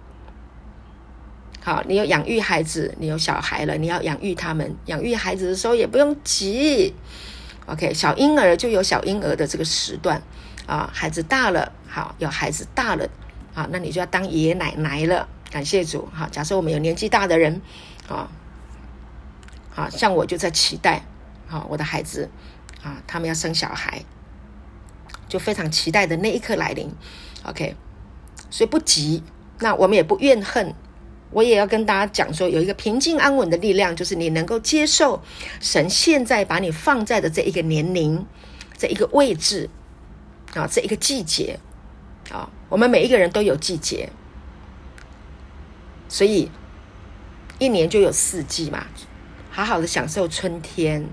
[1.59, 4.73] 好，你有养育孩子，你有小孩了，你要养育他们。
[4.85, 6.95] 养育孩子的时候也不用急。
[7.71, 10.21] OK，小婴儿就有小婴儿的这个时段
[10.67, 13.07] 啊，孩子大了，好，有孩子大了
[13.53, 15.29] 啊，那你就要当爷爷奶奶了。
[15.49, 17.61] 感谢主，好，假设我们有年纪大的人，
[18.09, 18.29] 啊，
[19.69, 21.05] 好像我就在期待，
[21.47, 22.29] 好，我的孩子
[22.83, 24.03] 啊，他们要生小孩，
[25.29, 26.93] 就非常期待的那一刻来临。
[27.43, 27.75] OK，
[28.49, 29.23] 所以不急，
[29.59, 30.73] 那我们也不怨恨。
[31.31, 35.23] 我也要跟大家讲说，有一个平静安稳的力量，就是你能够接受
[35.61, 38.25] 神现在把你放在的这一个年龄、
[38.77, 39.69] 这一个位置
[40.53, 41.57] 啊，这一个季节
[42.29, 44.09] 啊，我们每一个人都有季节，
[46.09, 46.51] 所以
[47.59, 48.87] 一年就有四季嘛，
[49.49, 51.07] 好好的享受春天，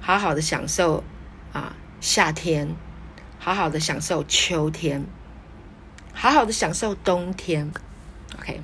[0.00, 1.04] 好好的享受
[1.52, 2.74] 啊夏天，
[3.38, 5.04] 好好的享受秋天，
[6.12, 7.70] 好好的享受冬天
[8.40, 8.60] ，OK。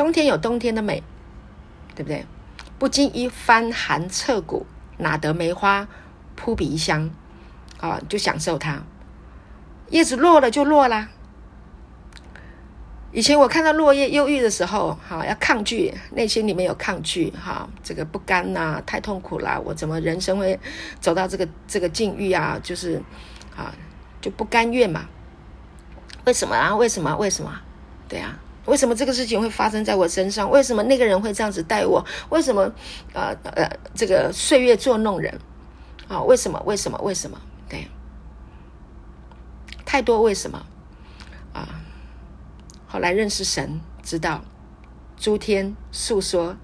[0.00, 1.02] 冬天有冬天的美，
[1.94, 2.24] 对不对？
[2.78, 4.64] 不经一番寒彻骨，
[4.96, 5.86] 哪得梅花
[6.34, 7.10] 扑鼻香？
[7.78, 8.82] 啊，就享受它。
[9.90, 11.10] 叶子落了就落啦。
[13.12, 20.58] 以前我看到落叶忧郁的时候，哈，要抗拒，内心里面有抗拒，哈，这个不甘呐，太痛苦了，我怎么人生会
[20.98, 22.58] 走到这个这个境遇啊？
[22.62, 23.02] 就是
[23.54, 23.70] 啊，
[24.22, 25.04] 就不甘愿嘛。
[26.24, 26.74] 为什么啊？
[26.74, 27.14] 为什么？
[27.18, 27.52] 为什么？
[28.08, 28.38] 对啊。
[28.70, 30.48] 为什么这个事情会发生在我身上？
[30.48, 32.06] 为什么那个人会这样子待我？
[32.28, 32.72] 为什么
[33.12, 35.36] 呃呃，这个岁月作弄人
[36.06, 36.22] 啊？
[36.22, 36.62] 为什么？
[36.64, 36.96] 为什么？
[37.02, 37.36] 为什么？
[37.68, 37.88] 对，
[39.84, 40.64] 太多为什么
[41.52, 41.82] 啊？
[42.86, 44.44] 后来认识神，知道
[45.16, 46.56] 诸天述说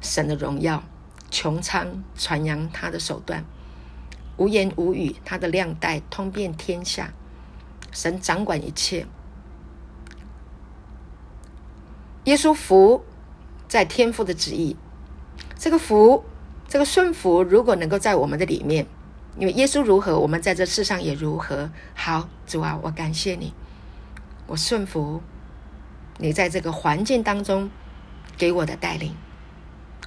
[0.00, 0.82] 神的荣耀，
[1.30, 3.44] 穹苍传扬他的手段，
[4.38, 7.12] 无言无语，他的量带通遍天下，
[7.92, 9.06] 神掌管一切。
[12.24, 13.04] 耶稣服
[13.68, 14.76] 在天父的旨意，
[15.58, 16.24] 这个服，
[16.66, 18.86] 这个顺服，如果能够在我们的里面，
[19.38, 21.70] 因为耶稣如何，我们在这世上也如何。
[21.94, 23.52] 好，主啊，我感谢你，
[24.46, 25.20] 我顺服
[26.18, 27.70] 你在这个环境当中
[28.38, 29.14] 给我的带领，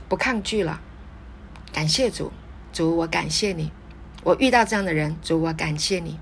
[0.09, 0.81] 不抗拒了。
[1.71, 2.31] 感谢主，
[2.73, 3.71] 主，我感谢你，
[4.23, 6.17] 我遇到这样的人，主，我感谢你。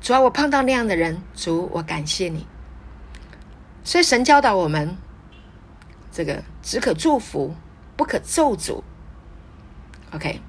[0.00, 2.46] 主啊，我碰到那样的人，主，我感谢你。
[3.84, 4.96] 所以神教导我们，
[6.10, 7.54] 这个只可祝福，
[7.96, 8.82] 不可咒诅。
[10.12, 10.40] OK，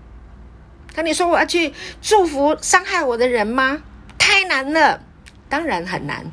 [0.96, 3.84] 那你说我要去祝福伤害我的人吗？
[4.18, 5.04] 太难了，
[5.50, 6.32] 当然很难。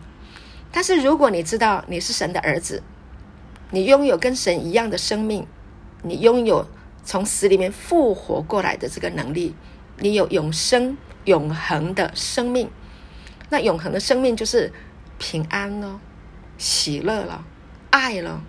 [0.71, 2.83] 但是如果你知道你是神的儿子，
[3.71, 5.47] 你拥有跟神一样的生命，
[6.03, 6.67] 你拥有
[7.05, 9.55] 从死里面复活过来的这个能力，
[9.99, 12.71] 你有永生、永恒的生命。
[13.49, 14.73] 那永恒的生命就是
[15.19, 15.99] 平安哦。
[16.63, 17.45] 喜乐了，
[17.91, 18.41] 爱了，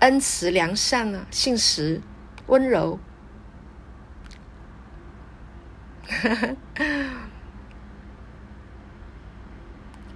[0.00, 2.02] 恩慈良善了，信实
[2.48, 2.98] 温柔。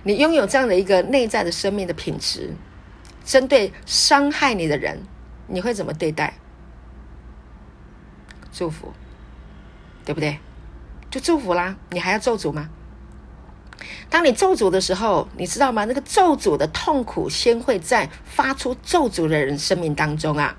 [0.03, 2.53] 你拥有这样的一个内在的生命的品质，
[3.25, 5.03] 针对伤害你的人，
[5.47, 6.35] 你会怎么对待？
[8.53, 8.93] 祝福，
[10.05, 10.39] 对不对？
[11.11, 12.69] 就祝福啦，你还要咒诅吗？
[14.09, 15.85] 当你咒诅的时候，你知道吗？
[15.85, 20.57] 那个咒诅的痛苦，先会在发出咒诅的人生命当中啊。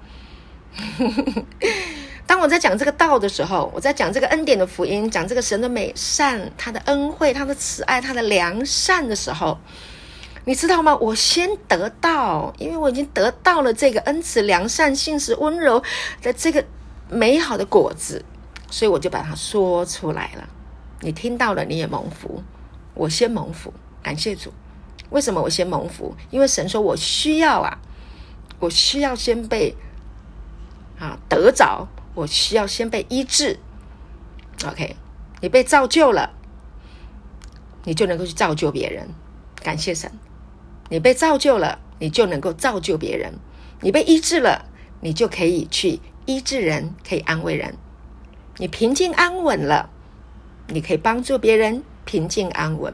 [2.28, 9.58] 当我在讲这个道的时候，我在讲这个恩典的福音，讲这个神的美善、他的恩惠、他的慈爱、他的良善的时候，
[10.44, 10.96] 你知道吗？
[10.98, 15.82] 我先得到，因为我已经得到了这个恩慈、良善、信实、温柔
[16.22, 16.66] 的这个
[17.10, 18.26] 美好的果子，
[18.72, 20.50] 所以我就把它说出来了。
[21.02, 22.44] 你听到了，你也蒙福。
[22.96, 23.72] 我先蒙福，
[24.02, 24.52] 感谢主。
[25.12, 26.16] 为什么我先蒙福？
[26.32, 27.78] 因为神说我需要啊，
[28.60, 29.76] 我需要先被
[30.98, 33.60] 啊得着，我需要先被医治。
[34.66, 34.96] OK，
[35.42, 36.32] 你被造就了，
[37.84, 39.10] 你就能够去造就别人。
[39.62, 40.12] 感谢神，
[40.90, 43.34] 你被造就了，你就能够造就别人。
[43.82, 44.66] 你被医治了，
[45.02, 47.76] 你就可以去医治人，可以安慰人。
[48.58, 49.90] 你平静安稳了，
[50.68, 51.84] 你可以帮助别人。
[52.06, 52.94] 平静安稳。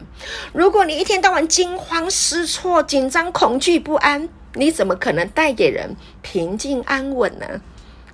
[0.52, 7.60] 如果你一天到晚惊慌失措、紧张、恐惧、不安，你怎么可能带给人平静安稳呢？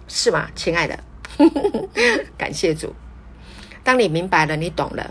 [0.06, 0.98] 是吗，亲爱的？
[2.36, 2.94] 感谢主。
[3.84, 5.10] 当你明白了，你懂了，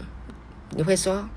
[0.72, 1.28] 你会说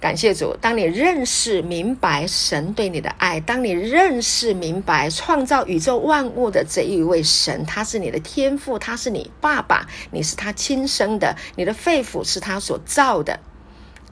[0.00, 13.38] 感谢主，当你认识明白神对你的爱，当你认识明白创造宇宙万物的这一位神，他是你的天父，他是你爸爸，你是他亲生的，你的肺腑是他所造的。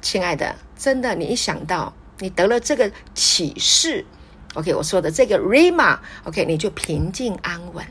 [0.03, 4.05] 亲爱的，真的，你一想到你得了这个启示
[4.53, 7.87] ，OK，我说的这个 RIMA，OK，你就平静安稳，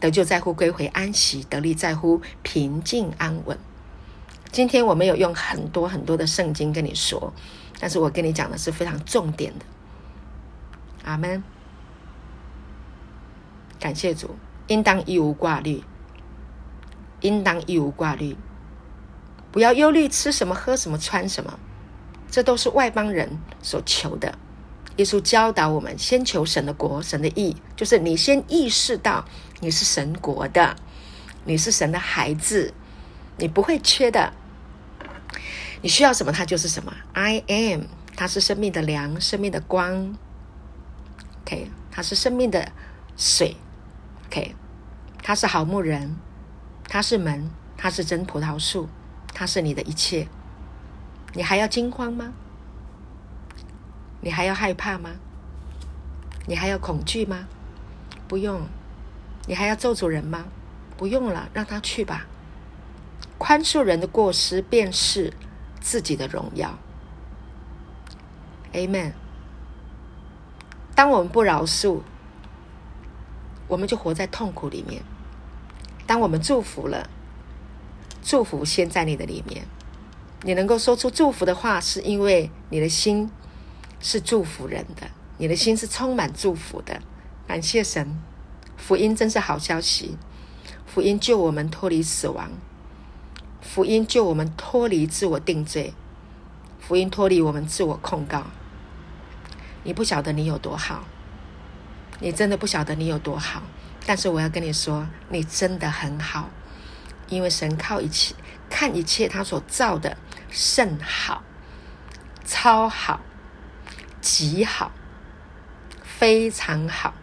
[0.00, 3.58] 得救在乎归回安息，得力在乎平静安稳。
[4.54, 7.32] 今天我没有用很多很多的圣经跟你说，
[7.80, 9.64] 但是我跟你讲的是非常重点的。
[11.02, 11.42] 阿门。
[13.80, 14.36] 感谢主，
[14.68, 15.82] 应当一无挂虑，
[17.20, 18.36] 应当一无挂虑，
[19.50, 21.58] 不要忧虑吃什么、喝什么、穿什么，
[22.30, 24.38] 这都是外邦人所求的。
[24.98, 29.24] 耶稣教导我们，先求神的国、神的义，就是你先意识到
[29.58, 30.76] 你是神国的，
[31.42, 32.72] 你是神的孩子，
[33.36, 34.32] 你不会缺的。
[35.84, 36.94] 你需要什么，它就是什么。
[37.12, 37.82] I am，
[38.16, 40.16] 它是生命的粮，生命的光。
[41.42, 42.72] OK，它是生命的
[43.18, 43.58] 水。
[44.24, 44.54] OK，
[45.22, 46.16] 它是好牧人，
[46.88, 48.88] 它是门，它是真葡萄树，
[49.34, 50.26] 它是你的一切。
[51.34, 52.32] 你还要惊慌吗？
[54.22, 55.10] 你还要害怕吗？
[56.46, 57.46] 你还要恐惧吗？
[58.26, 58.62] 不用。
[59.46, 60.46] 你还要咒诅人吗？
[60.96, 62.26] 不用了，让他去吧。
[63.36, 65.34] 宽恕人的过失，便是。
[65.84, 66.78] 自己的荣耀
[68.72, 69.12] ，Amen。
[70.94, 72.00] 当我们不饶恕，
[73.68, 75.02] 我们就活在痛苦里面；
[76.06, 77.10] 当我们祝福了，
[78.22, 79.66] 祝福先在你的里面。
[80.42, 83.30] 你能够说出祝福的话，是因为你的心
[84.00, 85.06] 是祝福人的，
[85.36, 87.02] 你的心是充满祝福的。
[87.46, 88.18] 感谢神，
[88.78, 90.16] 福音真是好消息，
[90.86, 92.50] 福音救我们脱离死亡。
[93.64, 95.94] 福音救我们脱离自我定罪，
[96.78, 98.44] 福音脱离我们自我控告。
[99.82, 101.02] 你不晓得你有多好，
[102.20, 103.62] 你真的不晓得你有多好。
[104.06, 106.50] 但是我要跟你说，你真的很好，
[107.28, 108.34] 因为神靠一切
[108.70, 110.16] 看一切他所造的
[110.50, 111.42] 甚好、
[112.44, 113.20] 超好、
[114.20, 114.92] 极好、
[116.02, 117.14] 非常好，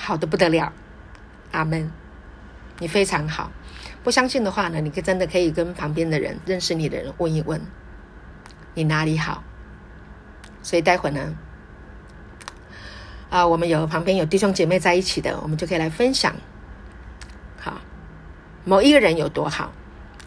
[0.00, 0.72] 好的不得了。
[1.52, 1.92] 阿门。
[2.80, 3.50] 你非常好。
[4.08, 7.60] 不相信的话呢，你可真的可以跟旁边的人、认识你的人问一问，
[8.72, 9.44] 你哪里好？
[10.62, 11.36] 所以待会呢，
[13.28, 16.34] 啊，我们有旁边有弟兄姐妹在一起的，我们就可以来分享。
[17.60, 17.82] 好，
[18.64, 19.74] 某一个人有多好，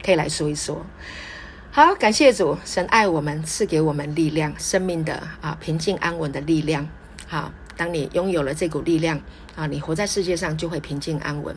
[0.06, 0.86] 可以来说一说。
[1.72, 6.88] 好，感谢主，神爱我们，赐给我们力量，生命的啊平静安稳的力量。
[7.28, 7.52] 好。
[7.82, 9.20] 当你拥有了这股力量
[9.56, 11.56] 啊，你活在世界上就会平静安稳。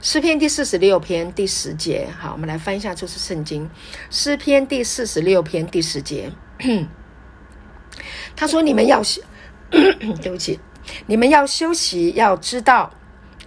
[0.00, 3.68] 诗篇第四十六篇第十节，好，我们来翻一下，这是圣经。
[4.08, 6.30] 诗篇第四十六篇第十节，
[8.36, 9.20] 他说：“你们要休，
[9.68, 10.60] 对不起，
[11.06, 12.92] 你们要休息，要知道，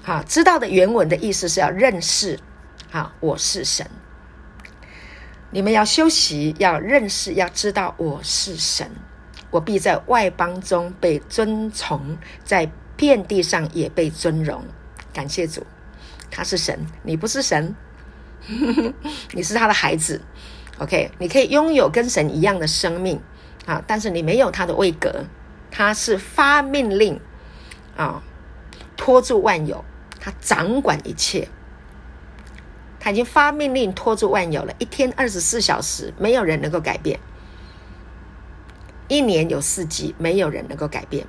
[0.03, 2.37] 啊，知道的原文的意思是要认识，
[2.91, 3.89] 啊，我是神。
[5.51, 8.91] 你们要休息，要认识，要知道我是神。”
[9.49, 14.63] 我必在外邦中被尊崇，在遍地上也被尊荣。
[15.13, 15.65] 感谢主，
[16.29, 17.75] 他是神，你不是神，
[19.33, 20.21] 你是他的孩子。
[20.79, 23.19] OK，你可以拥有跟神一样的生命
[23.65, 25.25] 啊，但是你没有他的位格。
[25.69, 27.19] 他是发命令
[27.95, 28.23] 啊，
[28.95, 29.83] 托住万有，
[30.19, 31.47] 他掌管一切。
[32.99, 37.19] 他已经发命令托住万有了，一天二十四小时，没有人能够改变。
[39.07, 41.25] 一年有四季，没有人能够改变。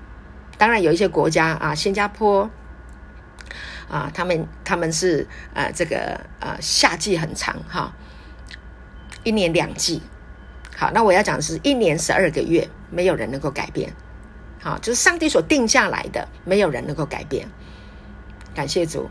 [0.56, 2.50] 当然，有一些国家啊，新加坡
[3.88, 7.92] 啊，他们他们是呃这个呃夏季很长哈，
[9.22, 10.02] 一年两季。
[10.76, 13.92] 好，那我要讲的是一年十二个月，没有人能够改变。
[14.60, 17.48] 好，就是上帝所定下来的，没有人能够改变。
[18.54, 19.08] 感谢主。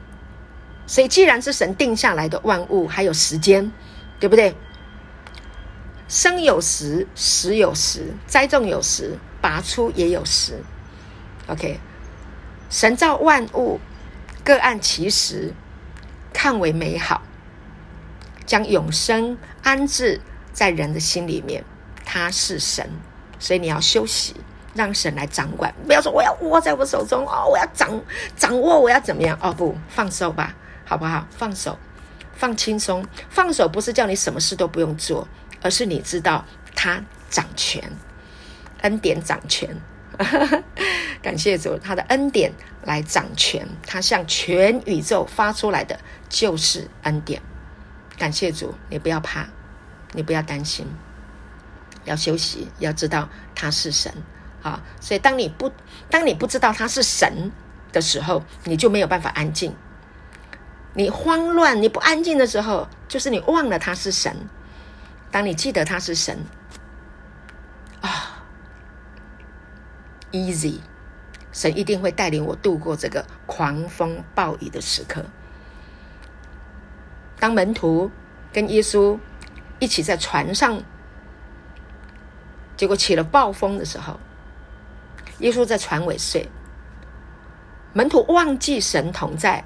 [0.85, 3.71] 所以，既然是神定下来的万物，还有时间，
[4.19, 4.55] 对不对？
[6.07, 10.63] 生有时，死有时；栽种有时，拔出也有时。
[11.47, 11.79] OK，
[12.69, 13.79] 神造万物，
[14.43, 15.53] 各按其时，
[16.33, 17.21] 看为美好。
[18.45, 20.21] 将永生安置
[20.53, 21.65] 在人的心里面。
[22.05, 22.89] 他是神，
[23.37, 24.33] 所以你要休息，
[24.73, 25.75] 让神来掌管。
[25.85, 28.01] 不要说我要握在我手中哦，我要掌
[28.37, 29.37] 掌握，我要怎么样？
[29.41, 30.55] 哦，不，放手吧，
[30.85, 31.27] 好不好？
[31.31, 31.77] 放手，
[32.33, 33.05] 放轻松。
[33.29, 35.27] 放手不是叫你什么事都不用做，
[35.67, 37.91] 而是你知道他掌权，
[38.83, 39.69] 恩典掌权。
[41.21, 42.53] 感谢主，他的恩典
[42.83, 45.99] 来掌权，他向全宇宙发出来的
[46.29, 47.41] 就是恩典。
[48.17, 49.45] 感谢主，你不要怕，
[50.13, 50.87] 你不要担心，
[52.05, 54.09] 要休息，要知道他是神
[54.63, 54.81] 啊。
[55.01, 55.69] 所以，当你不
[56.09, 57.51] 当你不知道他是神
[57.91, 59.75] 的时候，你就没有办法安静。
[60.93, 64.33] 你慌乱，你不安静的时候，就是你忘了他是神。
[65.37, 66.35] 当你记得他是神
[68.01, 68.43] 啊
[70.31, 70.79] ，easy，
[71.51, 75.23] 神一定会带领我度过这个狂风暴雨的时刻。
[77.39, 78.09] 当门徒
[78.51, 79.19] 跟耶稣
[79.77, 80.81] 一起在船上，
[82.75, 84.19] 结果起了暴风的时候，
[85.37, 86.49] 耶稣在船尾睡，
[87.93, 89.63] 门徒忘记神同在，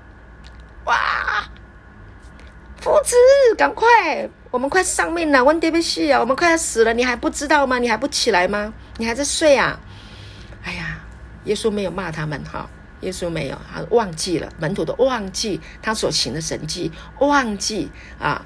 [0.83, 1.49] 哇！
[2.81, 3.15] 夫子，
[3.57, 7.79] 赶快，我们快丧命了，温迪比西啊，我们快要死了，你还不知道吗？
[7.79, 8.73] 你还不起来吗？
[8.97, 9.79] 你还在睡啊？
[10.63, 10.99] 哎呀，
[11.45, 12.69] 耶稣没有骂他们哈。
[12.99, 17.89] 耶稣没有，他忘记了，门徒都忘记他所行的神迹，忘记
[18.19, 18.45] 啊，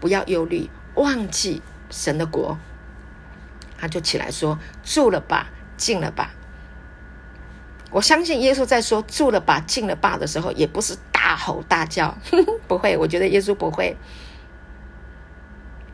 [0.00, 2.56] 不要忧虑，忘记神的国，
[3.76, 6.30] 他就起来说：“住了吧，进了吧。”
[7.90, 13.94] 我相信耶稣在说“住了吧，进了吧”的时候，也不是大吼大叫，呵 呵不会，我觉得耶稣不会。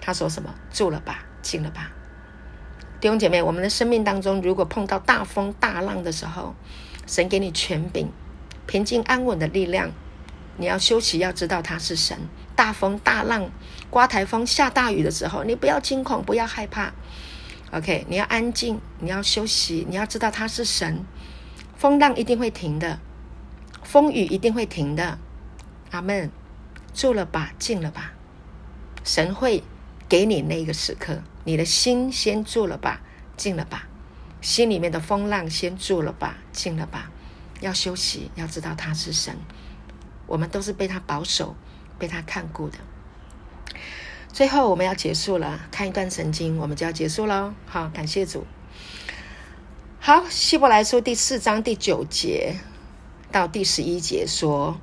[0.08, 1.92] 他说什么？“住了吧，静了吧。”
[2.98, 6.54] 弟兄姐妹，我们的生命当中，如果碰到大风大浪的时候，
[7.06, 8.08] 神给你权柄，
[8.66, 9.90] 平静安稳的力量。
[10.56, 12.16] 你要休息，要知道他是神。
[12.56, 13.50] 大风大浪、
[13.90, 16.94] 刮台风、下大雨的时候，你不要惊恐，不要害怕。
[17.72, 21.04] OK，你要安静，你要休息，你要知道他是神。
[21.76, 22.98] 风浪一定会停的，
[23.82, 25.18] 风雨一定会停的。
[25.90, 26.30] 阿门。
[26.94, 28.14] 住了吧，静了吧。
[29.04, 29.62] 神会
[30.08, 33.00] 给你那个时刻，你的心先住了吧，
[33.36, 33.86] 静了吧。
[34.40, 37.10] 心里面的风浪先住了吧，静了吧，
[37.60, 39.36] 要休息，要知道他是神，
[40.26, 41.56] 我们都是被他保守、
[41.98, 42.78] 被他看顾的。
[44.32, 47.52] 最后我们要结束了，看一段圣经，我们就要结束喽。
[47.66, 48.46] 好，感谢主。
[49.98, 52.54] 好，希伯来书第四章第九节
[53.32, 54.80] 到第十一节说：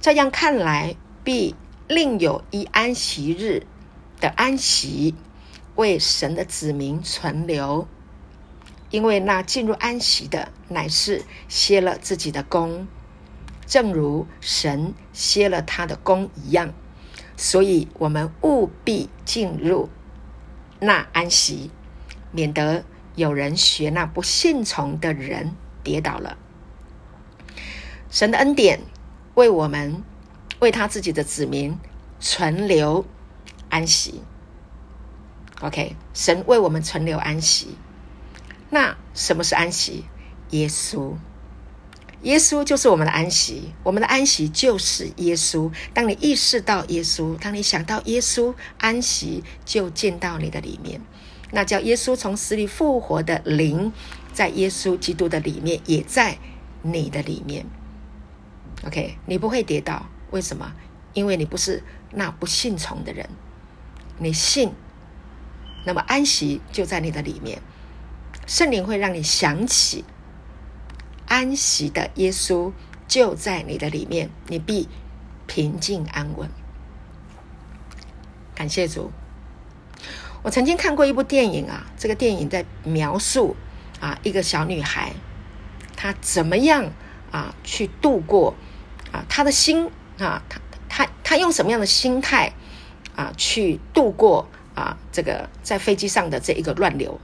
[0.00, 1.54] 这样看来，必
[1.86, 3.64] 另有一安息日
[4.20, 5.14] 的安息，
[5.74, 7.86] 为神的子民存留。
[8.90, 12.86] 因为那进入安息的，乃是歇了自己的工，
[13.66, 16.72] 正如神歇了他的工一样，
[17.36, 19.88] 所以我们务必进入
[20.78, 21.72] 那安息，
[22.30, 22.84] 免得
[23.16, 25.52] 有人学那不信从的人
[25.82, 26.38] 跌倒了。
[28.08, 28.80] 神的恩典
[29.34, 30.04] 为我们，
[30.60, 31.76] 为他自己的子民
[32.20, 33.04] 存留
[33.76, 34.22] 安息。
[35.60, 37.76] OK，神为我们存留安息。
[38.70, 40.06] 那什么是安息？
[40.48, 41.12] 耶稣，
[42.22, 43.74] 耶稣就是我们的安息。
[43.82, 45.70] 我们的安息就是耶稣。
[45.92, 51.02] 当你意识到耶稣，当你想到耶稣，安息就进到你的里面。
[51.50, 53.92] 那叫耶稣从死里复活的灵，
[54.32, 56.38] 在耶稣基督的里面，也在
[56.80, 57.66] 你的里面。
[58.86, 60.72] OK，你不会跌倒，为什么？
[61.12, 63.28] 因为你不是那不信从的人，
[64.18, 64.72] 你信，
[65.84, 67.60] 那么安息就在你的里面。
[68.46, 70.04] 圣灵会让你想起
[71.26, 72.72] 安息的耶稣
[73.08, 74.88] 就在你的里面，你必
[75.46, 76.48] 平静安稳。
[78.54, 79.10] 感谢主。
[80.42, 83.56] 我曾经看过一部电影啊，这个电影在描述
[83.98, 85.12] 啊一个小女孩，
[85.96, 86.92] 她怎么样
[87.32, 88.54] 啊去度过
[89.10, 92.52] 啊她的心啊，她她她用什么样的心态
[93.16, 97.18] 啊去度过啊这个在飞机上的这一个乱流。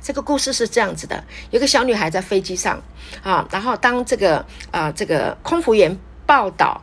[0.00, 2.80] 这个故事是这样子的：有个小女孩在飞机上
[3.24, 6.80] 啊，然后当这个啊、这个空服员报道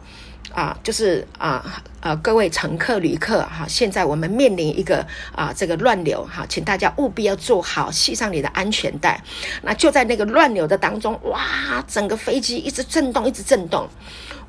[0.54, 9.24] 啊，就是啊呃各位乘客旅客哈、现在我们面临一个啊这个乱流哈、请大家务必要做好系上你的安全带。
[9.62, 13.88] 那就在那个乱流的当中，哇，整个飞机一直震动，一直震动，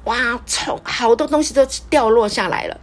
[0.07, 2.81] 哇，从好多东西都掉落下来了。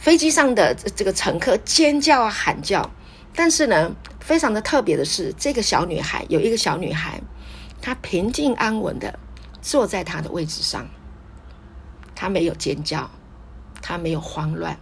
[0.00, 2.90] 飞机上的这个乘客尖叫啊喊叫，
[3.34, 3.94] 但是呢。
[4.20, 7.20] 非常的特别的是，这个小女孩有一个小女孩，
[7.80, 9.18] 她平静安稳的
[9.60, 10.86] 坐在她的位置上，
[12.14, 13.10] 她没有尖叫，
[13.80, 14.78] 她没有慌乱，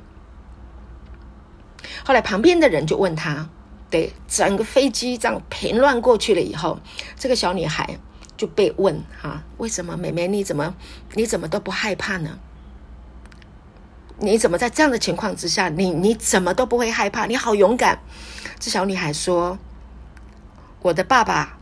[2.04, 3.48] 后来旁边的人就问他，
[3.88, 6.80] 对，整个飞机这样平乱过去了以后，
[7.16, 7.98] 这个小女孩
[8.36, 10.74] 就被问哈，为什么妹妹你怎么
[11.14, 12.38] 你怎么都不害怕呢？
[14.20, 17.26] 你怎么在这样的情况之下，你你怎么都不会害怕？
[17.26, 18.00] 你好勇敢！
[18.58, 19.58] 这小女孩说
[20.82, 21.56] ：“我的爸爸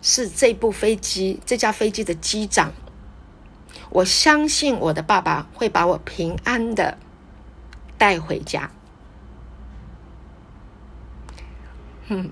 [0.00, 2.72] 是这部飞机这架飞机的机长，
[3.90, 6.96] 我相信我的爸爸会把我平安的
[7.96, 8.70] 带回家。”
[12.06, 12.30] 嗯，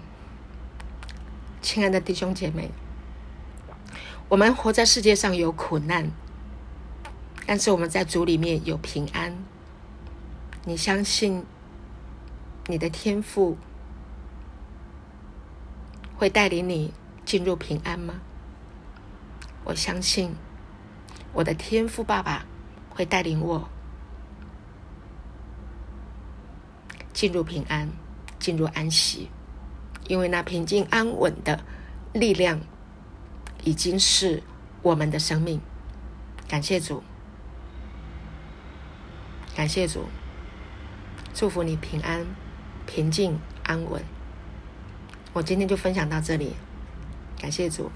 [1.60, 2.70] 亲爱的弟兄姐妹，
[4.28, 6.12] 我们活在世界上有苦难。
[7.46, 9.32] 但是我们在主里面有平安，
[10.64, 11.44] 你相信
[12.66, 13.56] 你的天赋
[16.16, 16.92] 会带领你
[17.24, 18.14] 进入平安吗？
[19.64, 20.34] 我相信
[21.32, 22.44] 我的天赋爸爸
[22.90, 23.68] 会带领我
[27.12, 27.88] 进入平安，
[28.40, 29.28] 进入安息，
[30.08, 31.64] 因为那平静安稳的
[32.12, 32.60] 力量
[33.62, 34.42] 已经是
[34.82, 35.60] 我们的生命。
[36.48, 37.02] 感谢主。
[39.56, 40.04] 感谢主，
[41.32, 42.26] 祝福你平安、
[42.84, 44.02] 平静、安稳。
[45.32, 46.54] 我今天就分享到这里，
[47.40, 47.90] 感谢主。